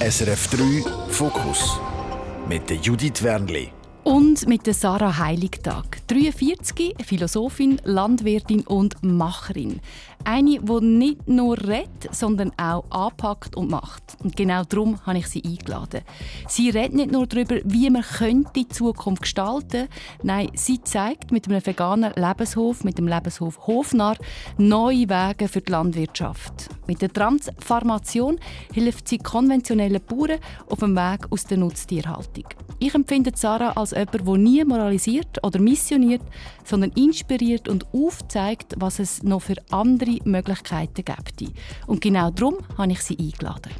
[0.00, 1.78] SRF 3 Fokus
[2.48, 3.79] mit Judith Wernli.
[4.02, 9.80] Und mit der Sarah Heiligtag, 43, Philosophin, Landwirtin und Macherin.
[10.24, 14.02] Eine, die nicht nur redet, sondern auch anpackt und macht.
[14.22, 16.00] Und genau darum habe ich sie eingeladen.
[16.48, 19.88] Sie redet nicht nur darüber, wie man könnte die Zukunft gestalten
[20.22, 24.16] nein, sie zeigt mit einem veganen Lebenshof, mit dem Lebenshof Hofnar,
[24.56, 26.70] neue Wege für die Landwirtschaft.
[26.86, 28.38] Mit der Transformation
[28.72, 32.44] hilft sie konventionellen Bauern auf dem Weg aus der Nutztierhaltung.
[32.82, 36.22] Ich empfinde Sarah als jemand, der nie moralisiert oder missioniert,
[36.64, 41.52] sondern inspiriert und aufzeigt, was es noch für andere Möglichkeiten gibt.
[41.86, 43.72] Und genau darum habe ich sie eingeladen.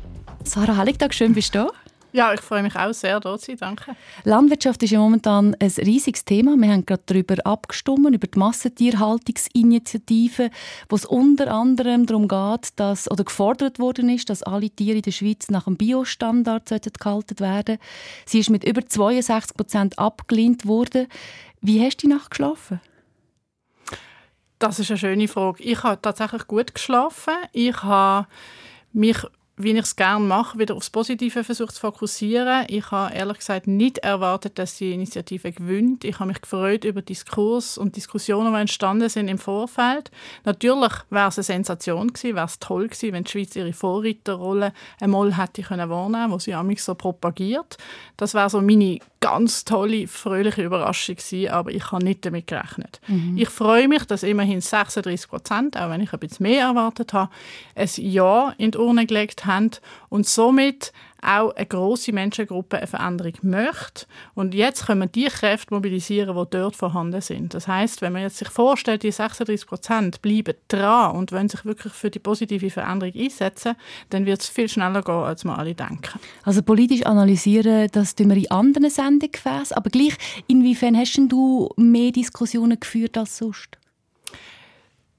[0.45, 1.89] Sarah Heiligtag, schön bist du da.
[2.12, 3.59] Ja, ich freue mich auch sehr, dort zu sein.
[3.59, 3.95] Danke.
[4.24, 6.56] Landwirtschaft ist ja momentan ein riesiges Thema.
[6.56, 10.50] Wir haben gerade darüber abgestimmt, über die Massentierhaltungsinitiative,
[10.88, 15.02] wo es unter anderem darum geht, dass, oder gefordert worden ist, dass alle Tiere in
[15.02, 17.78] der Schweiz nach dem Biostandard gehalten werden
[18.27, 21.06] Sie ist mit über 62 Prozent abgelehnt worden.
[21.61, 22.81] Wie hast du die Nacht geschlafen?
[24.58, 25.62] Das ist eine schöne Frage.
[25.62, 27.34] Ich habe tatsächlich gut geschlafen.
[27.53, 28.27] Ich habe
[28.92, 29.16] mich
[29.62, 32.64] wie ich es gerne mache, wieder aufs Positive versucht zu fokussieren.
[32.69, 36.05] Ich habe ehrlich gesagt nicht erwartet, dass die Initiative gewinnt.
[36.05, 40.11] Ich habe mich gefreut über Diskurs und Diskussionen, die entstanden sind im Vorfeld.
[40.44, 44.72] Natürlich wäre es eine Sensation gewesen, wäre es toll gewesen, wenn die Schweiz ihre Vorreiterrolle
[45.00, 47.77] einmal hätte können wahrnehmen, wo sie mich so propagiert.
[48.16, 53.00] Das wäre so meine ganz tolle, fröhliche Überraschung gewesen, aber ich habe nicht damit gerechnet.
[53.06, 53.36] Mhm.
[53.36, 57.31] Ich freue mich, dass immerhin 36 Prozent, auch wenn ich ein bisschen mehr erwartet habe,
[57.75, 59.50] ein Ja in die Urne gelegt haben
[60.09, 64.06] und somit auch eine große Menschengruppe eine Veränderung möchte.
[64.34, 67.55] Und jetzt können wir die Kräfte mobilisieren, die dort vorhanden sind.
[67.55, 71.65] Das heißt, wenn man jetzt sich vorstellt, die 36 Prozent bleiben dran und wollen sich
[71.65, 73.77] wirklich für die positive Veränderung einsetzen,
[74.11, 76.19] dann wird es viel schneller gehen, als wir alle denken.
[76.45, 82.12] Also politisch analysieren, das tun wir in anderen Sendegefäßen, aber gleich, inwiefern hast du mehr
[82.12, 83.77] Diskussionen geführt als sonst?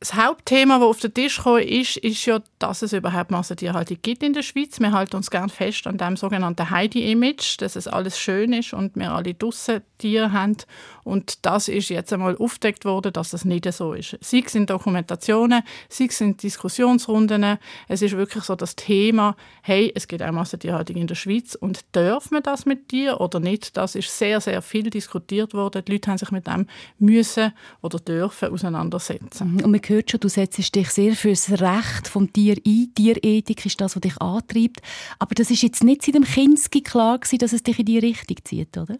[0.01, 4.23] das Hauptthema, das auf den Tisch gekommen ist, ist ja, dass es überhaupt Massentierhaltung gibt
[4.23, 4.79] in der Schweiz.
[4.79, 8.95] Wir halten uns gern fest an dem sogenannten Heidi-Image, dass es alles schön ist und
[8.95, 10.57] wir alle draussen Tiere haben.
[11.03, 14.17] Und das ist jetzt einmal aufgedeckt worden, dass das nicht so ist.
[14.21, 17.57] Sei es in Dokumentationen, sei es in Diskussionsrunden.
[17.87, 21.83] Es ist wirklich so das Thema, hey, es gibt auch Massentierhaltung in der Schweiz und
[21.95, 23.77] dürfen wir das mit dir oder nicht?
[23.77, 25.83] Das ist sehr, sehr viel diskutiert worden.
[25.85, 26.67] Die Leute haben sich mit dem
[26.99, 29.61] müssen oder dürfen auseinandersetzen.
[29.63, 32.93] Und man hört schon, du setzt dich sehr für das Recht vom Tier ein.
[32.95, 34.81] Tierethik ist das, was dich antreibt.
[35.19, 38.01] Aber das ist jetzt nicht seit dem Kinski klar gewesen, dass es dich in diese
[38.03, 38.97] Richtung zieht, oder?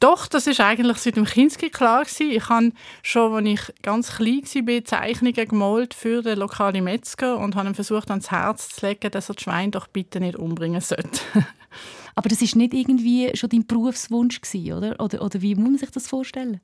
[0.00, 2.30] Doch, das ist eigentlich seit dem Kinski klar gewesen.
[2.30, 2.72] Ich habe
[3.02, 7.74] schon, als ich ganz klein war, Zeichnungen gemalt für den lokalen Metzger und habe ihm
[7.74, 11.20] versucht, ans Herz zu legen, dass er das Schwein doch bitte nicht umbringen sollte.
[12.14, 15.00] Aber das ist nicht irgendwie schon dein Berufswunsch gewesen, oder?
[15.00, 16.60] Oder, oder wie muss man sich das vorstellen?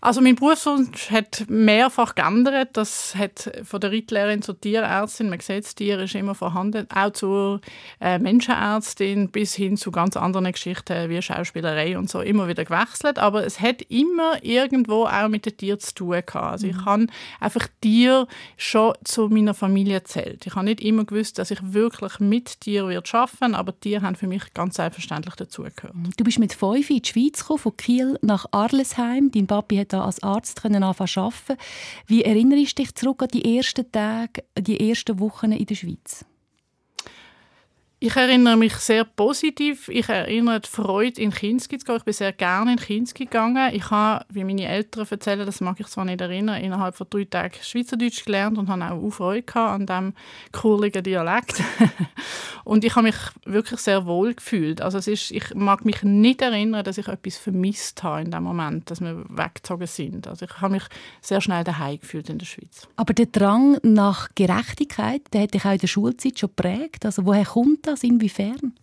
[0.00, 2.70] Also mein Berufswunsch hat mehrfach geändert.
[2.74, 7.10] Das hat von der Reitlehrerin zur Tierärztin, man sieht, das Tier ist immer vorhanden, auch
[7.12, 7.60] zur
[8.00, 13.18] äh, Menschenärztin bis hin zu ganz anderen Geschichten wie Schauspielerei und so immer wieder gewechselt.
[13.18, 16.36] Aber es hat immer irgendwo auch mit den Tieren zu tun gehabt.
[16.36, 16.72] Also mhm.
[16.72, 17.06] ich habe
[17.40, 20.46] einfach Tier schon zu meiner Familie erzählt.
[20.46, 24.14] Ich habe nicht immer gewusst, dass ich wirklich mit Tieren wird schaffen, aber Tiere haben
[24.14, 25.94] für mich ganz selbstverständlich dazugehört.
[26.16, 29.30] Du bist mit fünf in die Schweiz gekommen, von Kiel nach Arlesheim.
[29.32, 31.56] Dein Papi hat da als Arzt können arbeiten
[32.06, 36.24] Wie erinnerst du dich zurück an die ersten Tage, die ersten Wochen in der Schweiz?
[38.00, 39.88] Ich erinnere mich sehr positiv.
[39.88, 41.96] Ich erinnere die Freude, in Kinski zu gehen.
[41.96, 43.74] Ich bin sehr gerne in Kinski gegangen.
[43.74, 47.24] Ich habe, wie meine Eltern erzählen, das mag ich zwar nicht erinnern, innerhalb von drei
[47.24, 50.14] Tagen Schweizerdeutsch gelernt und habe auch Freude an diesem
[50.52, 51.60] kurligen Dialekt.
[52.64, 54.80] und ich habe mich wirklich sehr wohl gefühlt.
[54.80, 58.44] Also es ist, ich mag mich nicht erinnern, dass ich etwas vermisst habe in dem
[58.44, 60.28] Moment, dass wir weggezogen sind.
[60.28, 60.84] Also ich habe mich
[61.20, 62.86] sehr schnell daheim gefühlt in der Schweiz.
[62.94, 67.04] Aber der Drang nach Gerechtigkeit, der hat dich auch in der Schulzeit schon geprägt.
[67.04, 68.02] Also woher kommt das?
[68.02, 68.74] Inwiefern?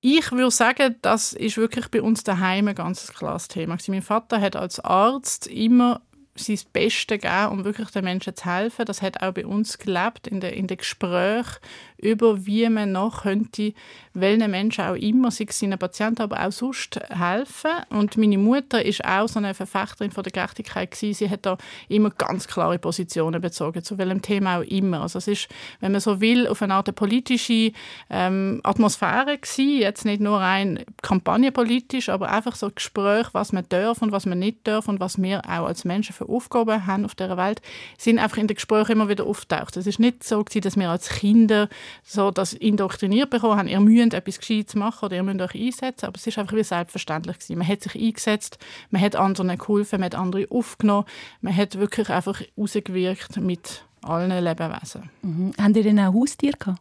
[0.00, 3.76] Ich würde sagen, das ist wirklich bei uns daheim ein ganz klares Thema.
[3.88, 6.02] Mein Vater hat als Arzt immer
[6.36, 8.84] sein Bestes gegeben, um wirklich den Menschen zu helfen.
[8.84, 11.56] Das hat auch bei uns gelebt in den, in den Gesprächen
[11.98, 13.72] über, wie man noch könnte,
[14.14, 17.70] welchen Menschen auch immer, sei es seinen Patienten, aber auch sonst helfen.
[17.90, 21.14] Und meine Mutter ist auch so eine Verfechterin von der Gerechtigkeit gewesen.
[21.14, 21.56] Sie hat da
[21.88, 25.02] immer ganz klare Positionen bezogen, zu welchem Thema auch immer.
[25.02, 25.48] Also es ist,
[25.80, 27.72] wenn man so will, auf eine Art politische
[28.10, 29.78] ähm, Atmosphäre gewesen.
[29.78, 34.38] Jetzt nicht nur rein kampagnenpolitisch, aber einfach so Gespräche, was man darf und was man
[34.38, 37.60] nicht darf und was wir auch als Menschen für Aufgaben haben auf der Welt,
[37.98, 39.76] sind einfach in den Gesprächen immer wieder auftaucht.
[39.76, 41.68] Es ist nicht so gewesen, dass wir als Kinder
[42.02, 46.06] so das indoktriniert bekommen haben, ihr müsst etwas Gescheites machen oder ihr müsst euch einsetzen,
[46.06, 47.58] aber es ist einfach wie selbstverständlich gewesen.
[47.58, 48.58] Man hat sich eingesetzt,
[48.90, 51.06] man hat anderen geholfen, man hat andere aufgenommen,
[51.40, 55.10] man hat wirklich einfach rausgewirkt mit allen Lebewesen.
[55.22, 55.52] Mhm.
[55.60, 56.80] Habt ihr denn auch Haustiere gehabt?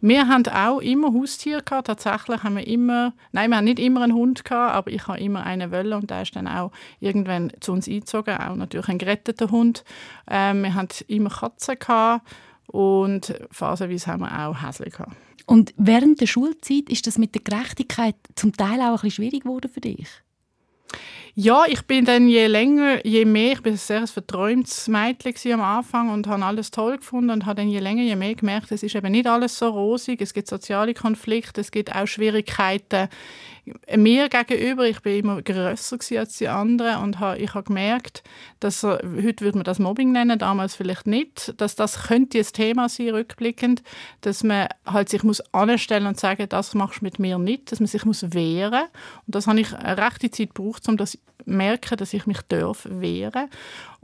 [0.00, 1.86] Wir haben auch immer Haustiere gehabt.
[1.86, 5.18] Tatsächlich haben wir immer, nein, wir haben nicht immer einen Hund gehabt, aber ich habe
[5.18, 8.36] immer einen wollen und der ist dann auch irgendwann zu uns eingezogen.
[8.36, 9.84] Auch natürlich ein geretteter Hund.
[10.28, 12.26] Ähm, wir hatten immer Katzen gehabt
[12.68, 15.16] und phasenweise haben wir auch Häsli gehabt.
[15.46, 19.42] Und während der Schulzeit ist das mit der Gerechtigkeit zum Teil auch ein bisschen schwierig
[19.42, 20.08] geworden für dich?
[21.36, 25.62] Ja, ich bin dann je länger, je mehr, ich bin ein sehr verträumtes Mädchen am
[25.62, 28.84] Anfang und habe alles toll gefunden und habe dann je länger, je mehr gemerkt, es
[28.84, 33.08] ist eben nicht alles so rosig, es gibt soziale Konflikte, es gibt auch Schwierigkeiten
[33.96, 38.22] mir gegenüber, ich bin immer grösser als die anderen und ha, ich habe gemerkt,
[38.60, 42.44] dass äh, heute würde man das Mobbing nennen, damals vielleicht nicht, dass das könnte ein
[42.44, 43.82] Thema sein rückblickend,
[44.20, 47.80] dass man halt sich muss anstellen und sagen, das machst du mit mir nicht, dass
[47.80, 48.84] man sich muss wehren.
[49.26, 52.86] Und das habe ich eine rechte Zeit gebraucht, um das merken, dass ich mich darf
[52.88, 53.48] wehren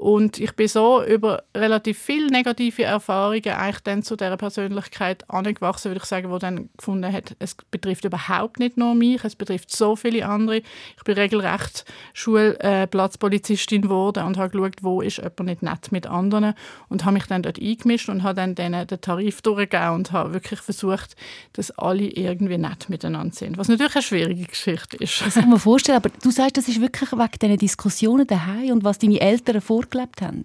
[0.00, 5.91] und ich bin so über relativ viele negative Erfahrungen eigentlich dann zu dieser Persönlichkeit angewachsen,
[5.91, 9.76] würde ich sagen, wo dann gefunden hat, es betrifft überhaupt nicht nur mich, es betrifft
[9.76, 10.62] so viele andere.
[10.97, 16.55] Ich bin regelrecht Schulplatzpolizistin geworden und habe geschaut, wo ist jemand nicht nett mit anderen
[16.88, 20.32] und habe mich dann dort eingemischt und habe dann denen den Tarif durchgegeben und habe
[20.32, 21.14] wirklich versucht,
[21.53, 25.20] dass alle irgendwie nett miteinander sind, was natürlich eine schwierige Geschichte ist.
[25.20, 28.85] Das kann man vorstellen, aber du sagst, das ist wirklich wegen diesen Diskussionen daheim und
[28.85, 29.61] was deine Eltern
[29.91, 30.45] gelebt haben?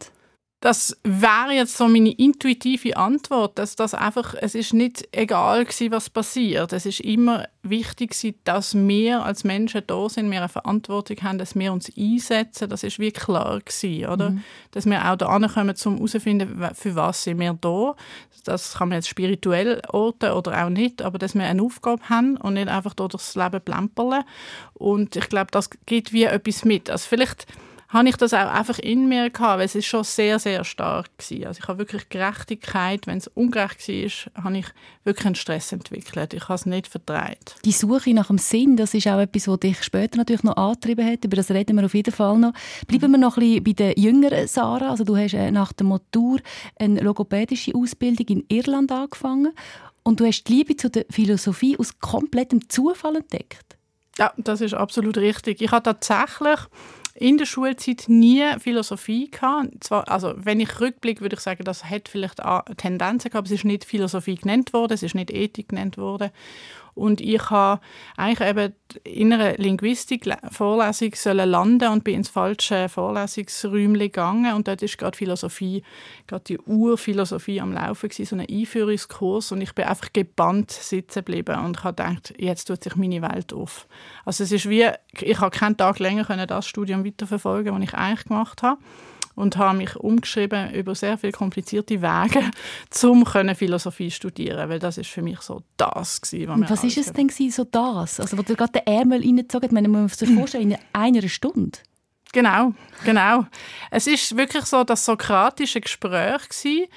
[0.65, 5.91] Das wäre jetzt so meine intuitive Antwort, dass das einfach, es ist nicht egal gewesen,
[5.91, 6.73] was passiert.
[6.73, 11.37] Es ist immer wichtig gewesen, dass wir als Menschen da sind, wir eine Verantwortung haben,
[11.37, 12.67] dass wir uns einsetzen.
[12.67, 14.31] Das ist wie klar gewesen, oder?
[14.31, 14.43] Mhm.
[14.71, 17.95] Dass wir auch da kommen, um herauszufinden, für was sind wir da.
[18.43, 22.37] Das kann man jetzt spirituell orten oder auch nicht, aber dass wir eine Aufgabe haben
[22.37, 24.23] und nicht einfach durch das Leben plempern.
[24.73, 26.89] Und ich glaube, das geht wie etwas mit.
[26.89, 27.45] Also vielleicht
[27.89, 31.09] habe ich das auch einfach in mir gehabt, weil es ist schon sehr, sehr stark
[31.17, 31.47] war.
[31.47, 34.65] Also ich habe wirklich Gerechtigkeit, wenn es ungerecht war, habe ich
[35.03, 36.33] wirklich einen Stress entwickelt.
[36.33, 37.55] Ich habe es nicht vertreibt.
[37.63, 41.05] Die Suche nach dem Sinn, das ist auch etwas, was dich später natürlich noch angetrieben
[41.05, 41.23] hat.
[41.23, 42.53] Über das reden wir auf jeden Fall noch.
[42.87, 44.89] Bleiben wir noch ein bisschen bei der jüngeren Sarah.
[44.89, 46.39] Also du hast äh, nach dem Motor
[46.79, 49.53] eine logopädische Ausbildung in Irland angefangen
[50.03, 53.77] und du hast die Liebe zu der Philosophie aus komplettem Zufall entdeckt.
[54.17, 55.61] Ja, das ist absolut richtig.
[55.61, 56.59] Ich habe tatsächlich
[57.17, 59.83] in der Schulzeit nie Philosophie gehabt.
[59.83, 62.41] Zwar, also wenn ich rückblicke, würde ich sagen, das hat vielleicht
[62.77, 66.29] Tendenzen gehabt, es ist nicht Philosophie genannt worden, es ist nicht Ethik genannt worden.
[66.95, 67.81] Und ich habe
[68.15, 74.53] eigentlich eben in einer Linguistik-Vorlesung landen und bin ins falsche Vorlesungsräumchen gegangen.
[74.53, 75.83] Und dort ist gerade Philosophie,
[76.25, 79.51] gerade die Urphilosophie am Laufen gewesen, so ein Einführungskurs.
[79.51, 83.53] Und ich bin einfach gebannt sitzen geblieben und habe gedacht, jetzt tut sich meine Welt
[83.53, 83.87] auf.
[84.23, 84.89] Also es ist wie,
[85.19, 88.77] ich habe keinen Tag länger können das Studium weiterverfolgen, das ich eigentlich gemacht habe
[89.35, 92.51] und habe mich umgeschrieben über sehr viele komplizierte Wege,
[93.03, 96.97] um Philosophie zu studieren, weil das ist für mich so das gewesen, was, was ist
[96.97, 98.19] es denn gewesen, so das?
[98.19, 101.77] Also wo du gerade den Ärmel reingezogen hast, man muss sich vorstellen, in einer Stunde?
[102.35, 102.73] Genau,
[103.05, 103.45] genau.
[103.91, 106.87] Es ist wirklich so das sokratische Gespräch gewesen,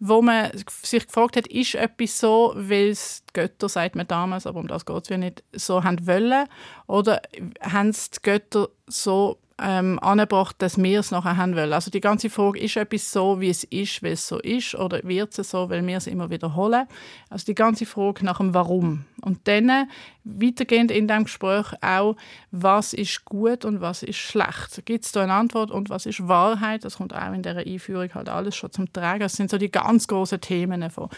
[0.00, 0.50] wo man
[0.82, 4.66] sich gefragt hat, ist etwas so, weil es die Götter, sagt man damals, aber um
[4.66, 6.48] das geht es nicht, so haben wollen,
[6.88, 7.22] oder
[7.62, 11.72] haben es die Götter so ähm, angebracht, dass wir es nachher haben wollen.
[11.72, 15.00] Also die ganze Frage, ist etwas so, wie es ist, weil es so ist, oder
[15.02, 16.86] wird es so, weil wir es immer wiederholen?
[17.28, 19.04] Also die ganze Frage nach dem Warum.
[19.22, 19.88] Und dann
[20.24, 22.16] weitergehend in dem Gespräch auch,
[22.50, 24.84] was ist gut und was ist schlecht.
[24.84, 26.84] Gibt es da eine Antwort und was ist Wahrheit?
[26.84, 29.20] Das kommt auch in der Einführung halt alles schon zum Tragen.
[29.20, 31.08] Das sind so die ganz großen Themen von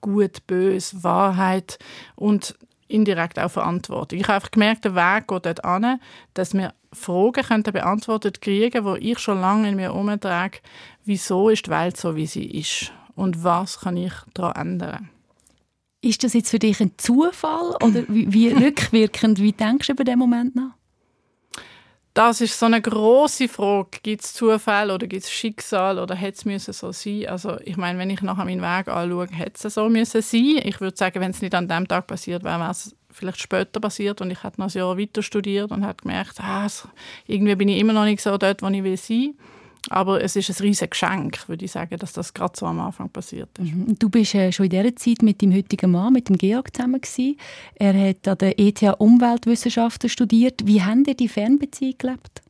[0.00, 1.78] gut, böse, Wahrheit
[2.14, 2.56] und
[2.88, 4.18] indirekt auch Verantwortung.
[4.18, 6.00] Ich habe einfach gemerkt, der Weg geht dort an,
[6.34, 10.58] dass wir Fragen könnten beantwortet kriegen, wo ich schon lange in mir umtrage,
[11.04, 15.10] wieso ist die Welt so, wie sie ist und was kann ich daran ändern.
[16.00, 20.04] Ist das jetzt für dich ein Zufall oder wie, wie rückwirkend, wie denkst du über
[20.04, 20.77] den Moment nach?
[22.18, 24.00] Das ist so eine große Frage.
[24.02, 27.28] Gibt es Zufall oder gibt es Schicksal oder hätte es so sein?
[27.28, 30.60] Also ich meine, wenn ich nachher meinen Weg anschaue, hätte es so müssen sein.
[30.64, 33.78] Ich würde sagen, wenn es nicht an dem Tag passiert wäre, wäre es vielleicht später
[33.78, 36.66] passiert und ich hätte noch ein Jahr weiter studiert und habe gemerkt, ah,
[37.28, 39.34] irgendwie bin ich immer noch nicht so dort, wo ich will sein
[39.90, 43.08] aber es ist ein riesiges Geschenk, würde ich sagen, dass das gerade so am Anfang
[43.08, 43.72] passiert ist.
[43.72, 43.98] Mhm.
[43.98, 47.00] Du bist äh, schon in dieser Zeit mit dem heutigen Mann, mit dem Georg zusammen
[47.00, 47.36] gewesen.
[47.74, 50.66] Er hat an der ETH Umweltwissenschaften studiert.
[50.66, 52.42] Wie haben ihr die Fernbeziehung gelebt?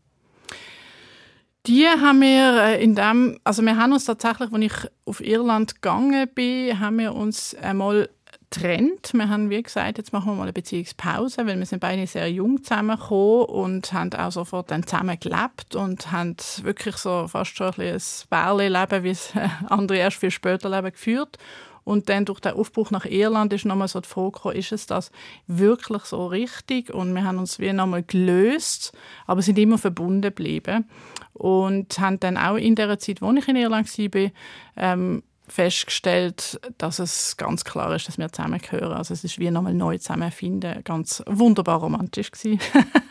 [1.66, 5.74] Die haben wir äh, in dem, also wir haben uns tatsächlich, als ich auf Irland
[5.74, 8.08] gegangen bin, haben wir uns einmal
[8.50, 9.12] getrennt.
[9.12, 12.30] Wir haben, wie gesagt, jetzt machen wir mal eine Beziehungspause, weil wir sind beide sehr
[12.30, 17.72] jung zusammengekommen und haben auch sofort dann zusammen gelebt und haben wirklich so fast schon
[17.74, 18.00] ein, ein
[18.30, 19.32] Bärli-Leben, wie es
[19.68, 21.38] andere erst viel später leben, geführt.
[21.84, 24.86] Und dann durch den Aufbruch nach Irland ist nochmal so die Frage gekommen, ist es
[24.86, 25.10] das
[25.46, 26.92] wirklich so richtig?
[26.92, 28.92] Und wir haben uns wie nochmal gelöst,
[29.26, 30.86] aber sind immer verbunden geblieben.
[31.32, 34.30] Und haben dann auch in der Zeit, wo ich in Irland war,
[34.76, 38.92] ähm, festgestellt, dass es ganz klar ist, dass wir zusammengehören.
[38.92, 40.82] Also es ist wie nochmal neu zusammenfinden.
[40.84, 42.60] Ganz wunderbar romantisch gewesen.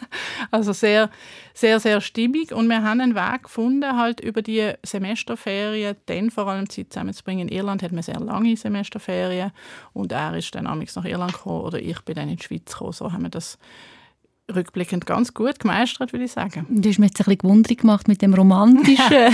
[0.51, 1.09] also sehr,
[1.53, 2.53] sehr, sehr stimmig.
[2.53, 7.47] Und wir haben einen Weg gefunden, halt über die Semesterferien, dann vor allem Zeit zusammenzubringen.
[7.47, 9.51] In Irland hat man sehr lange Semesterferien
[9.93, 12.71] und er ist dann amigs nach Irland gekommen oder ich bin dann in die Schweiz
[12.71, 12.93] gekommen.
[12.93, 13.57] So haben wir das
[14.53, 16.65] rückblickend ganz gut gemeistert, würde ich sagen.
[16.69, 19.33] Du hast mir jetzt ein bisschen gewundert gemacht mit dem Romantischen.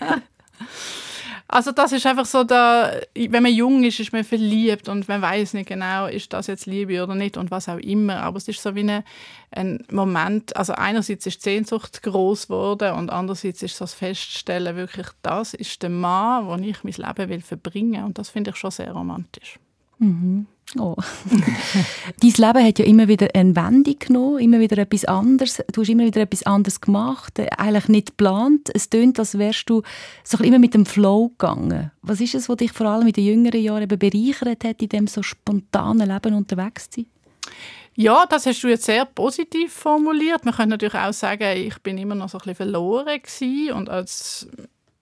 [1.52, 5.20] Also das ist einfach so, da, wenn man jung ist, ist man verliebt und man
[5.20, 8.20] weiß nicht genau, ist das jetzt Liebe oder nicht und was auch immer.
[8.22, 9.02] Aber es ist so wie eine,
[9.50, 15.08] ein Moment, also einerseits ist die Sehnsucht groß geworden und andererseits ist das Feststellen wirklich,
[15.22, 18.70] das ist der Mann, wo ich mein Leben will verbringen und das finde ich schon
[18.70, 19.58] sehr romantisch.
[19.98, 20.46] Mhm.
[20.78, 20.94] Oh.
[22.20, 25.60] Dein Leben hat ja immer wieder eine Wendung genommen, immer wieder etwas anderes.
[25.72, 28.70] Du hast immer wieder etwas anderes gemacht, äh, eigentlich nicht geplant.
[28.72, 29.82] Es tönt, als wärst du
[30.22, 31.90] so immer mit dem Flow gegangen.
[32.02, 34.88] Was ist es, was dich vor allem in den jüngeren Jahren eben bereichert hat, in
[34.88, 37.06] dem so spontanen Leben unterwegs zu sein?
[37.96, 40.44] Ja, das hast du jetzt sehr positiv formuliert.
[40.44, 43.90] Man könnte natürlich auch sagen, ich bin immer noch so ein bisschen verloren gewesen und
[43.90, 44.46] als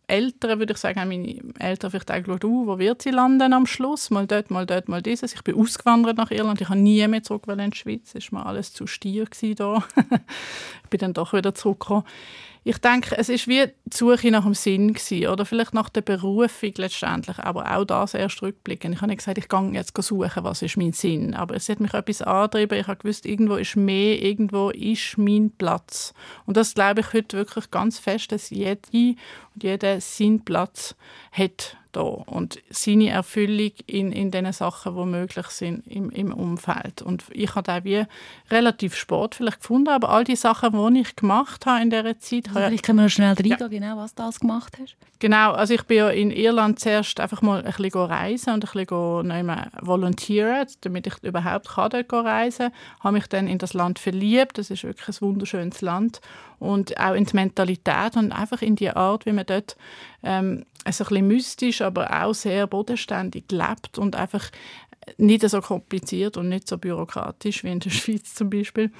[0.09, 3.67] Eltern, würde ich sagen, meine Eltern vielleicht auch geschaut, uh, wo wird sie landen am
[3.67, 4.11] Schluss?
[4.11, 5.35] Mal dort, mal dort, mal dieses.
[5.35, 6.61] Ich bin ausgewandert nach Irland.
[6.61, 8.15] Ich habe nie mehr zurück in die Schweiz.
[8.15, 9.85] Es war mir alles zu stier da.
[10.85, 12.05] ich bin dann doch wieder zurückgekommen
[12.69, 16.03] ich denke, es ist wie die Suche nach dem Sinn gewesen, oder vielleicht nach der
[16.03, 18.93] Berufung letztendlich, aber auch das erst rückblicken.
[18.93, 21.81] Ich habe nicht gesagt, ich gehe jetzt suchen, was ist mein Sinn, aber es hat
[21.81, 22.79] mich etwas angetrieben.
[22.79, 26.13] Ich habe gewusst, irgendwo ist mehr, irgendwo ist mein Platz.
[26.45, 29.17] Und das glaube ich heute wirklich ganz fest, dass jede
[29.55, 30.95] und jeder seinen Platz
[31.33, 37.03] hat da und seine Erfüllung in, in den Sachen, die möglich sind im, im Umfeld.
[37.03, 38.05] Und ich habe da wie
[38.51, 42.49] relativ Sport vielleicht gefunden, aber all die Sachen, die ich gemacht habe in dieser Zeit...
[42.49, 43.69] Also vielleicht können wir noch schnell reingehen, ja.
[43.69, 44.97] genau, was du alles gemacht hast.
[45.21, 48.87] Genau, also ich bin ja in Irland zuerst einfach mal ein bisschen reisen und ein
[48.87, 53.01] bisschen volontieren, damit ich überhaupt kann dort reisen kann.
[53.01, 56.21] habe mich dann in das Land verliebt, das ist wirklich ein wunderschönes Land
[56.59, 59.77] und auch in die Mentalität und einfach in die Art, wie man dort
[60.23, 64.51] ähm, also ein bisschen mystisch, aber auch sehr bodenständig lebt und einfach
[65.17, 68.91] nicht so kompliziert und nicht so bürokratisch wie in der Schweiz zum Beispiel.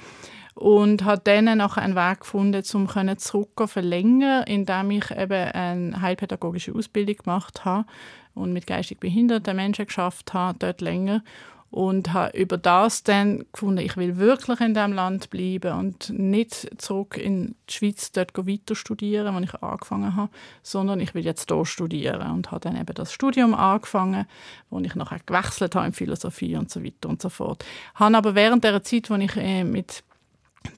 [0.55, 6.75] Und hat dann nachher einen Weg gefunden, um zurück verlängern, indem ich eben eine heilpädagogische
[6.75, 7.85] Ausbildung gemacht habe
[8.33, 11.23] und mit geistig behinderten Menschen geschafft habe, dort länger
[11.71, 16.69] und habe über das dann gefunden, ich will wirklich in diesem Land bleiben und nicht
[16.81, 20.31] zurück in die Schweiz dort weiter studieren, wo ich angefangen habe,
[20.63, 24.25] sondern ich will jetzt hier studieren und habe dann eben das Studium angefangen,
[24.69, 27.63] wo ich nachher gewechselt habe in Philosophie und so weiter und so fort.
[27.95, 30.03] Habe aber während der Zeit, wo ich äh, mit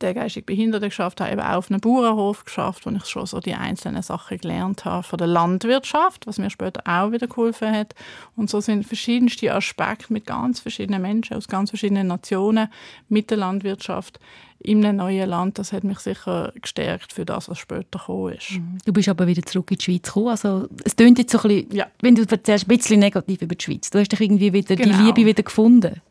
[0.02, 3.40] der geistig Behinderte geschafft habe, eben auch auf einem Bauernhof geschafft, wo ich schon so
[3.40, 7.96] die einzelnen Sachen gelernt habe von der Landwirtschaft, was mir später auch wieder geholfen hat.
[8.36, 12.70] Und so sind verschiedenste Aspekte mit ganz verschiedenen Menschen aus ganz verschiedenen Nationen
[13.10, 14.20] mit der Landwirtschaft
[14.64, 18.52] in einem neuen Land, das hat mich sicher gestärkt für das, was später gekommen ist.
[18.52, 18.78] Mhm.
[18.86, 20.28] Du bist aber wieder zurück in die Schweiz gekommen.
[20.30, 21.88] Also, es klingt jetzt so ein bisschen, ja.
[22.02, 23.90] wenn du erzählst, ein bisschen negativ über die Schweiz.
[23.90, 24.98] Du hast dich irgendwie wieder, genau.
[24.98, 26.02] die Liebe wieder gefunden.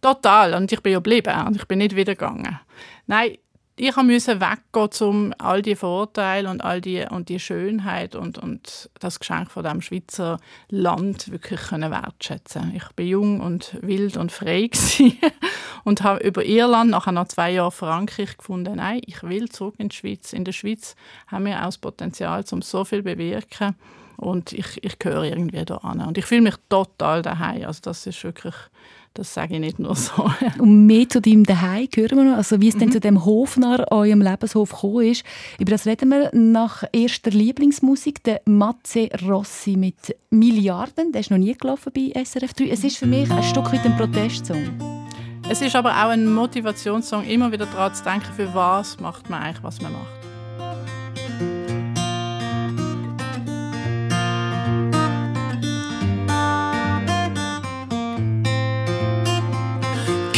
[0.00, 0.54] Total.
[0.54, 2.60] Und ich bin ja geblieben und ich bin nicht wieder gegangen.
[3.08, 3.38] Nein,
[3.74, 8.90] ich musste weggehen, um all die Vorteile und all die, und die Schönheit und, und
[9.00, 10.38] das Geschenk von dem Schweizer
[10.68, 12.74] Land wirklich können wertschätzen.
[12.76, 14.68] Ich bin jung und wild und frei
[15.84, 18.76] und habe über Irland nachher noch zwei Jahre Frankreich gefunden.
[18.76, 20.34] Nein, ich will zurück in die Schweiz.
[20.34, 20.94] In der Schweiz
[21.28, 23.74] haben wir auch das Potenzial, um so viel zu bewirken
[24.18, 26.00] und ich, ich gehöre irgendwie da an.
[26.00, 27.64] Und ich fühle mich total daheim.
[27.64, 28.54] Also das ist wirklich
[29.14, 30.30] das sage ich nicht nur so.
[30.58, 32.80] Und mehr zu deinem Daheim hören wir noch, also wie es mhm.
[32.80, 35.24] denn zu dem Hof nach eurem Lebenshof gekommen ist.
[35.58, 41.12] Über das reden wir nach erster Lieblingsmusik, der Matze Rossi mit Milliarden.
[41.12, 42.68] Der ist noch nie gelaufen bei SRF 3.
[42.68, 44.98] Es ist für mich ein Stück weit ein Protestsong.
[45.50, 49.42] Es ist aber auch ein Motivationssong, immer wieder daran zu denken, für was macht man
[49.42, 50.17] eigentlich, was man macht.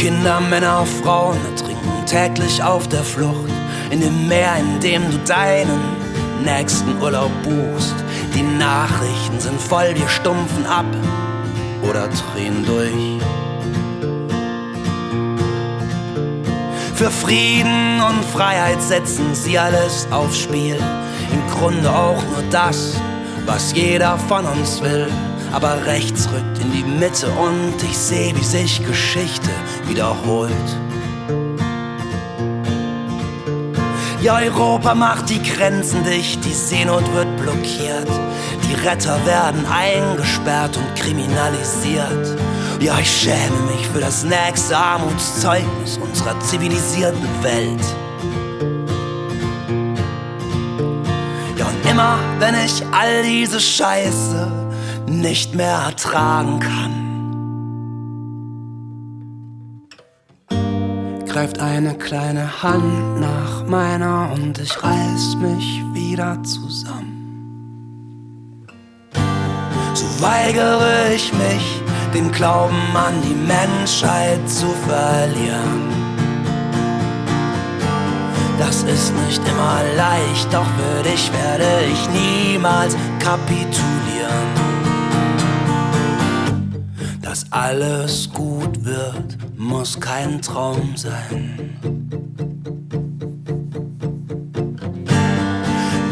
[0.01, 3.51] Kinder, Männer, Frauen ertrinken täglich auf der Flucht
[3.91, 5.79] in dem Meer, in dem du deinen
[6.43, 7.93] nächsten Urlaub buchst.
[8.33, 10.87] Die Nachrichten sind voll, wir stumpfen ab
[11.87, 13.21] oder drehen durch.
[16.95, 20.77] Für Frieden und Freiheit setzen sie alles aufs Spiel.
[21.31, 22.99] Im Grunde auch nur das,
[23.45, 25.07] was jeder von uns will.
[25.51, 29.49] Aber rechts rückt in die Mitte und ich sehe, wie sich Geschichte
[29.85, 30.51] wiederholt.
[34.21, 38.07] Ja, Europa macht die Grenzen dicht, die Seenot wird blockiert.
[38.69, 42.37] Die Retter werden eingesperrt und kriminalisiert.
[42.79, 47.83] Ja, ich schäme mich für das nächste Armutszeugnis unserer zivilisierten Welt.
[51.57, 54.60] Ja, und immer, wenn ich all diese Scheiße
[55.19, 57.11] nicht mehr ertragen kann,
[61.27, 67.21] greift eine kleine Hand nach meiner und ich reiß mich wieder zusammen.
[69.93, 71.81] So weigere ich mich,
[72.13, 75.91] den Glauben an die Menschheit zu verlieren.
[78.57, 84.50] Das ist nicht immer leicht, doch für dich werde ich niemals kapitulieren.
[87.31, 91.79] Dass alles gut wird, muss kein Traum sein.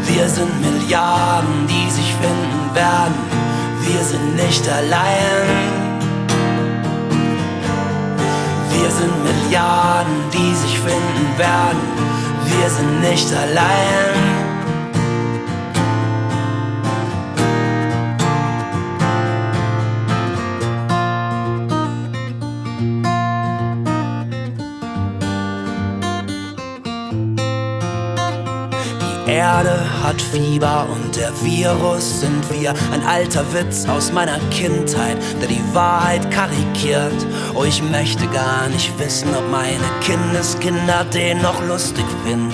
[0.06, 3.14] Wir sind Milliarden, die sich finden werden.
[3.86, 6.00] Wir sind nicht allein.
[8.70, 11.80] Wir sind Milliarden, die sich finden werden.
[12.46, 14.39] Wir sind nicht allein.
[29.40, 32.74] Erde hat Fieber und der Virus sind wir.
[32.92, 37.26] Ein alter Witz aus meiner Kindheit, der die Wahrheit karikiert.
[37.54, 42.52] Oh, ich möchte gar nicht wissen, ob meine Kindeskinder den noch lustig finden.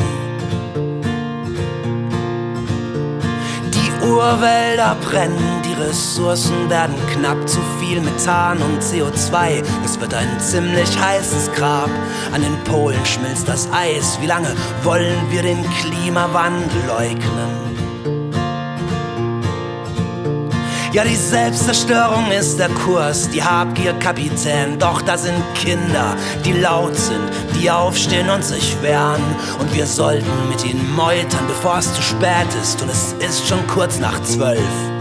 [3.75, 9.62] Die Urwälder brennen, die Ressourcen werden knapp, zu viel Methan und CO2.
[9.85, 11.90] Es wird ein ziemlich heißes Grab.
[12.33, 14.18] An den Polen schmilzt das Eis.
[14.20, 17.66] Wie lange wollen wir den Klimawandel leugnen?
[20.92, 24.79] Ja, die Selbstzerstörung ist der Kurs, die Habgier Kapitän.
[24.79, 27.20] Doch da sind Kinder, die laut sind,
[27.61, 29.22] die aufstehen und sich wehren.
[29.59, 32.81] Und wir sollten mit ihnen meutern, bevor es zu spät ist.
[32.81, 34.95] Und es ist schon kurz nach zwölf.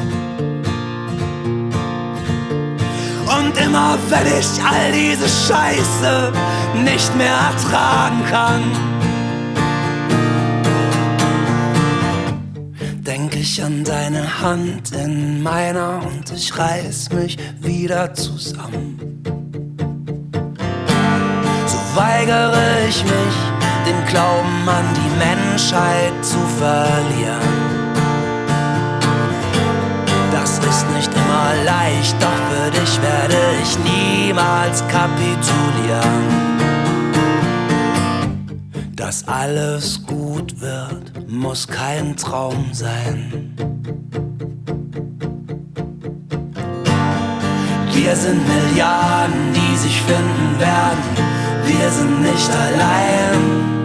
[3.56, 6.32] Und immer wenn ich all diese Scheiße
[6.84, 8.64] nicht mehr ertragen kann,
[13.06, 19.22] denk ich an deine Hand in meiner und ich reiß mich wieder zusammen.
[21.68, 23.36] So weigere ich mich,
[23.86, 27.55] den Glauben an die Menschheit zu verlieren.
[31.46, 36.46] Immer leicht, doch für dich werde ich niemals kapitulieren.
[38.96, 43.54] Dass alles gut wird, muss kein Traum sein.
[47.94, 51.04] Wir sind Milliarden, die sich finden werden.
[51.66, 53.76] Wir sind nicht allein.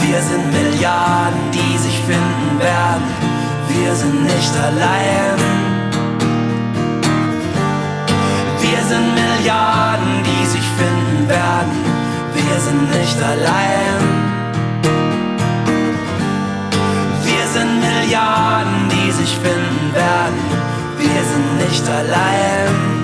[0.00, 3.25] Wir sind Milliarden, die sich finden werden.
[3.78, 5.38] Wir sind nicht allein.
[8.60, 11.78] Wir sind Milliarden, die sich finden werden.
[12.34, 14.00] Wir sind nicht allein.
[17.28, 20.40] Wir sind Milliarden, die sich finden werden.
[20.98, 22.95] Wir sind nicht allein.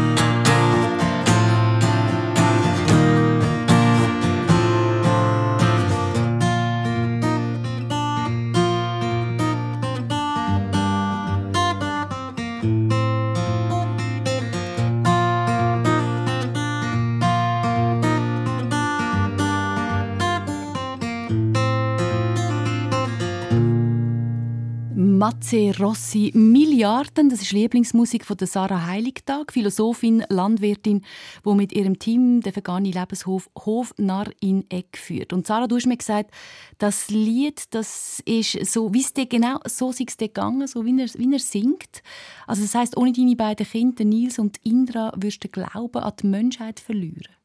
[25.52, 31.04] Rossi, Milliarden, das ist Lieblingsmusik von der Sarah Heiligtag, Philosophin, Landwirtin,
[31.44, 35.34] die mit ihrem Team den vergangenen Lebenshof Hof Narr in Eck führt.
[35.34, 36.30] Und Sarah, du hast mir gesagt,
[36.78, 41.08] das Lied, das ist so, wie es dir genau so dir gegangen, so wie er,
[41.18, 42.02] wie er singt.
[42.46, 46.12] Also das heißt, ohne deine beiden Kinder, Nils und Indra, wirst du den Glauben an
[46.22, 47.41] die Menschheit verlieren.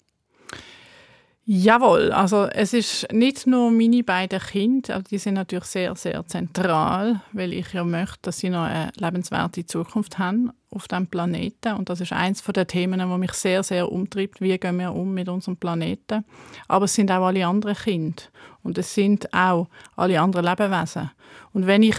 [1.50, 6.26] Jawohl, also es ist nicht nur meine beiden Kinder, aber die sind natürlich sehr, sehr
[6.28, 11.78] zentral, weil ich ja möchte, dass sie noch eine lebenswerte Zukunft haben auf dem Planeten
[11.78, 14.94] und das ist eins von den Themen, wo mich sehr, sehr umtreibt, wie gehen wir
[14.94, 16.26] um mit unserem Planeten.
[16.68, 18.24] Aber es sind auch alle anderen Kinder
[18.62, 21.12] und es sind auch alle anderen Lebewesen.
[21.54, 21.96] Und wenn ich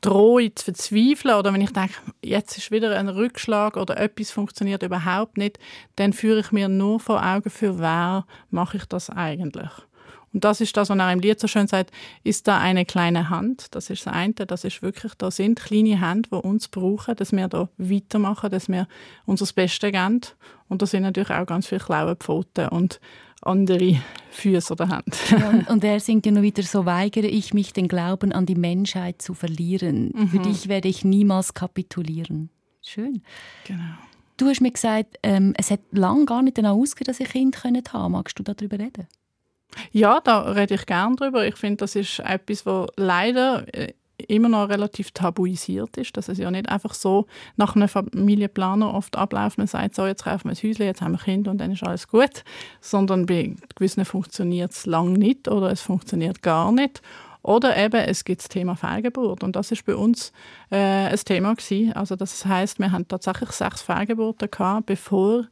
[0.00, 4.82] drohe zu verzweifeln oder wenn ich denke, jetzt ist wieder ein Rückschlag oder etwas funktioniert
[4.82, 5.58] überhaupt nicht,
[5.96, 9.70] dann führe ich mir nur vor Augen, für wer mache ich das eigentlich.
[10.32, 11.90] Und das ist das, was er im Lied so schön sagt,
[12.22, 16.00] ist da eine kleine Hand, das ist das eine, das ist wirklich, da sind kleine
[16.00, 18.86] Hände, die uns brauchen, dass wir da weitermachen, dass wir
[19.24, 20.20] unser Bestes geben.
[20.68, 23.00] Und da sind natürlich auch ganz viele klaue Pfoten und
[23.42, 25.16] andere Füße oder Hände.
[25.30, 28.54] Ja, und er singt ja nur wieder, so weigere ich mich, den Glauben an die
[28.54, 30.12] Menschheit zu verlieren.
[30.14, 30.28] Mhm.
[30.28, 32.50] Für dich werde ich niemals kapitulieren.
[32.82, 33.22] Schön.
[33.66, 33.82] Genau.
[34.36, 37.62] Du hast mir gesagt, ähm, es hat lange gar nicht danach ausgesehen, dass ich Kind
[37.64, 38.12] haben können.
[38.12, 39.08] Magst du darüber reden?
[39.92, 41.46] Ja, da rede ich gerne drüber.
[41.46, 43.92] Ich finde, das ist etwas, was leider äh,
[44.26, 47.26] immer noch relativ tabuisiert ist, dass es ja nicht einfach so
[47.56, 51.12] nach einem Familienplaner oft abläuft, man sagt so, jetzt kaufen wir ein Häuschen, jetzt haben
[51.12, 52.44] wir Kinder und dann ist alles gut,
[52.80, 57.00] sondern bei gewissen funktioniert es lang nicht oder es funktioniert gar nicht.
[57.42, 60.32] Oder eben, es gibt das Thema Fehlgeburt und das ist bei uns
[60.70, 61.92] äh, ein Thema gewesen.
[61.92, 65.46] Also das heißt, wir haben tatsächlich sechs Fehlgeburten gehabt, bevor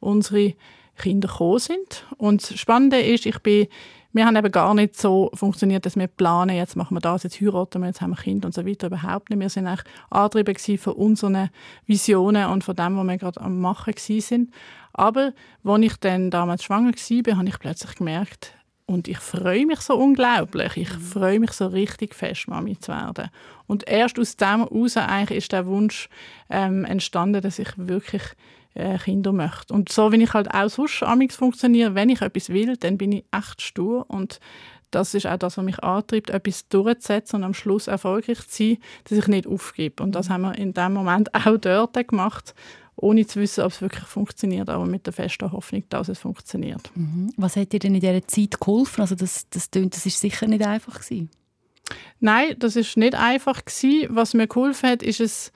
[0.00, 0.54] unsere
[0.96, 2.06] Kinder gekommen sind.
[2.16, 3.66] Und das Spannende ist, ich bin
[4.12, 7.40] wir haben eben gar nicht so funktioniert, dass wir planen, jetzt machen wir das, jetzt
[7.40, 8.88] heiraten wir, jetzt haben wir Kinder und so weiter.
[8.88, 9.40] Überhaupt nicht.
[9.40, 11.50] Wir sind eigentlich angetrieben von unseren
[11.86, 14.52] Visionen und von dem, was wir gerade am Machen sind.
[14.92, 15.32] Aber
[15.64, 18.54] als ich dann damals schwanger war, habe ich plötzlich gemerkt,
[18.92, 20.76] und ich freue mich so unglaublich.
[20.76, 21.00] Ich mhm.
[21.00, 23.30] freue mich so richtig fest, Mami zu werden.
[23.66, 26.08] Und erst aus dem heraus eigentlich ist der Wunsch
[26.50, 28.22] ähm, entstanden, dass ich wirklich
[28.74, 29.74] äh, Kinder möchte.
[29.74, 33.12] Und so, wie ich halt auch sonst amigs funktioniere, wenn ich etwas will, dann bin
[33.12, 34.40] ich echt stur und
[34.90, 38.78] das ist auch das, was mich antreibt, etwas durchzusetzen und am Schluss erfolgreich zu sein,
[39.04, 40.02] dass ich nicht aufgebe.
[40.02, 42.54] Und das haben wir in dem Moment auch dort gemacht,
[42.96, 46.90] ohne zu wissen, ob es wirklich funktioniert, aber mit der festen Hoffnung, dass es funktioniert.
[46.94, 47.32] Mhm.
[47.36, 49.00] Was hat dir denn in dieser Zeit geholfen?
[49.00, 51.30] Also das, das, das ist sicher nicht einfach gewesen.
[52.20, 54.14] Nein, das ist nicht einfach gewesen.
[54.14, 55.52] Was mir geholfen hat, ist es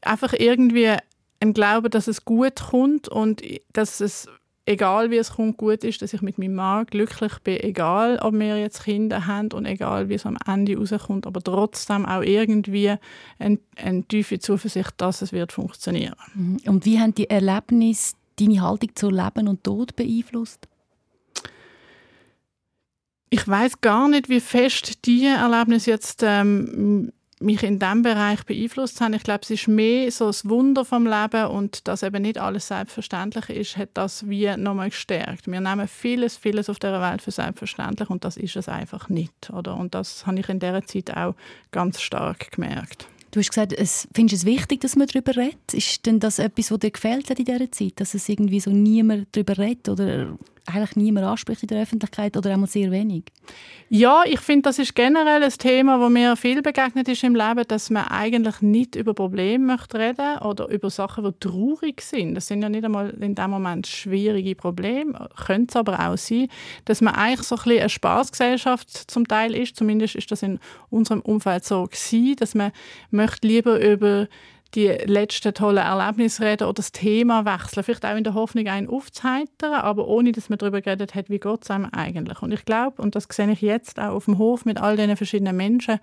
[0.00, 0.96] einfach irgendwie
[1.42, 4.28] ein Glaube, dass es gut kommt und dass es
[4.64, 8.34] egal wie es kommt, gut ist, dass ich mit meinem Mann glücklich bin, egal ob
[8.34, 12.94] wir jetzt Kinder haben und egal wie es am Ende rauskommt, aber trotzdem auch irgendwie
[13.40, 16.14] eine, eine tiefe Zuversicht, dass es wird funktionieren.
[16.34, 16.60] Mhm.
[16.66, 20.68] Und wie haben die Erlebnisse deine Haltung zu Leben und Tod beeinflusst?
[23.30, 27.10] Ich weiß gar nicht, wie fest diese Erlebnisse jetzt ähm,
[27.42, 29.14] mich in diesem Bereich beeinflusst haben.
[29.14, 32.68] Ich glaube, es ist mehr so das Wunder vom Leben und dass eben nicht alles
[32.68, 35.46] selbstverständlich ist, hat das wie nochmal gestärkt.
[35.46, 39.50] Wir nehmen vieles, vieles auf der Welt für selbstverständlich und das ist es einfach nicht.
[39.50, 39.76] Oder?
[39.76, 41.34] Und das habe ich in dieser Zeit auch
[41.70, 43.06] ganz stark gemerkt.
[43.32, 45.72] Du hast gesagt, es, findest es wichtig, dass man darüber redet?
[45.72, 47.94] Ist denn das etwas, was dir gefällt hat in dieser Zeit?
[47.96, 52.50] Dass es irgendwie so niemand darüber redet oder eigentlich niemand anspricht in der Öffentlichkeit oder
[52.52, 53.24] einmal sehr wenig?
[53.88, 57.64] Ja, ich finde, das ist generell ein Thema, wo mir viel begegnet ist im Leben,
[57.68, 62.34] dass man eigentlich nicht über Probleme möchte reden oder über Sachen, die traurig sind.
[62.34, 66.48] Das sind ja nicht einmal in dem Moment schwierige Probleme, könnte es aber auch sein,
[66.86, 69.76] dass man eigentlich so ein bisschen eine Spaßgesellschaft zum Teil ist.
[69.76, 72.72] Zumindest ist das in unserem Umfeld so gewesen, dass man
[73.10, 74.28] möchte lieber über
[74.74, 77.84] die letzten tollen Erlebnisse reden oder das Thema wechseln.
[77.84, 81.38] Vielleicht auch in der Hoffnung, einen aufzuheitern, aber ohne, dass man darüber geredet hat, wie
[81.38, 82.40] geht es eigentlich.
[82.40, 85.16] Und ich glaube, und das sehe ich jetzt auch auf dem Hof mit all diesen
[85.16, 86.00] verschiedenen Menschen,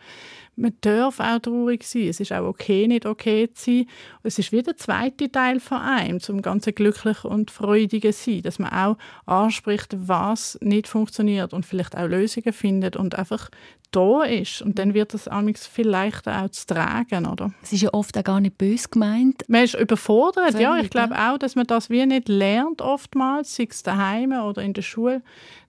[0.59, 2.07] man darf auch traurig sein.
[2.07, 3.85] Es ist auch okay, nicht okay zu sein.
[4.23, 8.59] Es ist wieder der zweite Teil von einem, zum ganzen glücklich und freudigen sein, dass
[8.59, 13.49] man auch anspricht, was nicht funktioniert und vielleicht auch Lösungen findet und einfach
[13.91, 14.61] da ist.
[14.61, 15.27] Und dann wird es
[15.67, 17.51] viel leichter auch zu tragen, oder?
[17.61, 19.43] Es ist ja oft auch gar nicht böse gemeint.
[19.47, 20.77] Man ist überfordert, Völlig, ja.
[20.77, 24.73] Ich glaube auch, dass man das wie nicht lernt oftmals, sei es daheim oder in
[24.73, 25.21] der Schule,